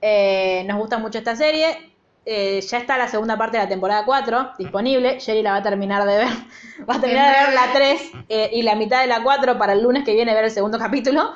[0.00, 1.92] Eh, nos gusta mucho esta serie.
[2.26, 5.20] Eh, ya está la segunda parte de la temporada 4 disponible.
[5.20, 6.28] Jerry la va a terminar de ver.
[6.88, 9.72] Va a terminar de ver la 3 eh, y la mitad de la 4 para
[9.72, 11.32] el lunes que viene ver el segundo capítulo.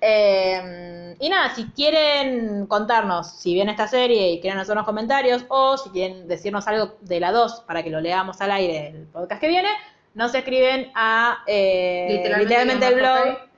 [0.00, 5.90] Y nada, si quieren contarnos si viene esta serie y quieren hacernos comentarios o si
[5.90, 9.48] quieren decirnos algo de la 2 para que lo leamos al aire el podcast que
[9.48, 9.68] viene,
[10.14, 13.51] nos escriben a Literalmente literalmente, el blog.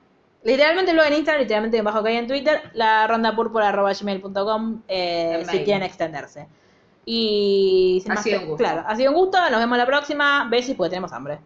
[0.45, 5.63] Literalmente blog en Instagram, literalmente bajo que hay en Twitter, la ronda gmail.com eh, si
[5.63, 6.47] quieren extenderse.
[7.03, 8.63] Y sin Ha más sido que- un gusto.
[8.63, 10.47] Claro, ha sido un gusto, nos vemos la próxima.
[10.49, 11.39] Besis porque tenemos hambre.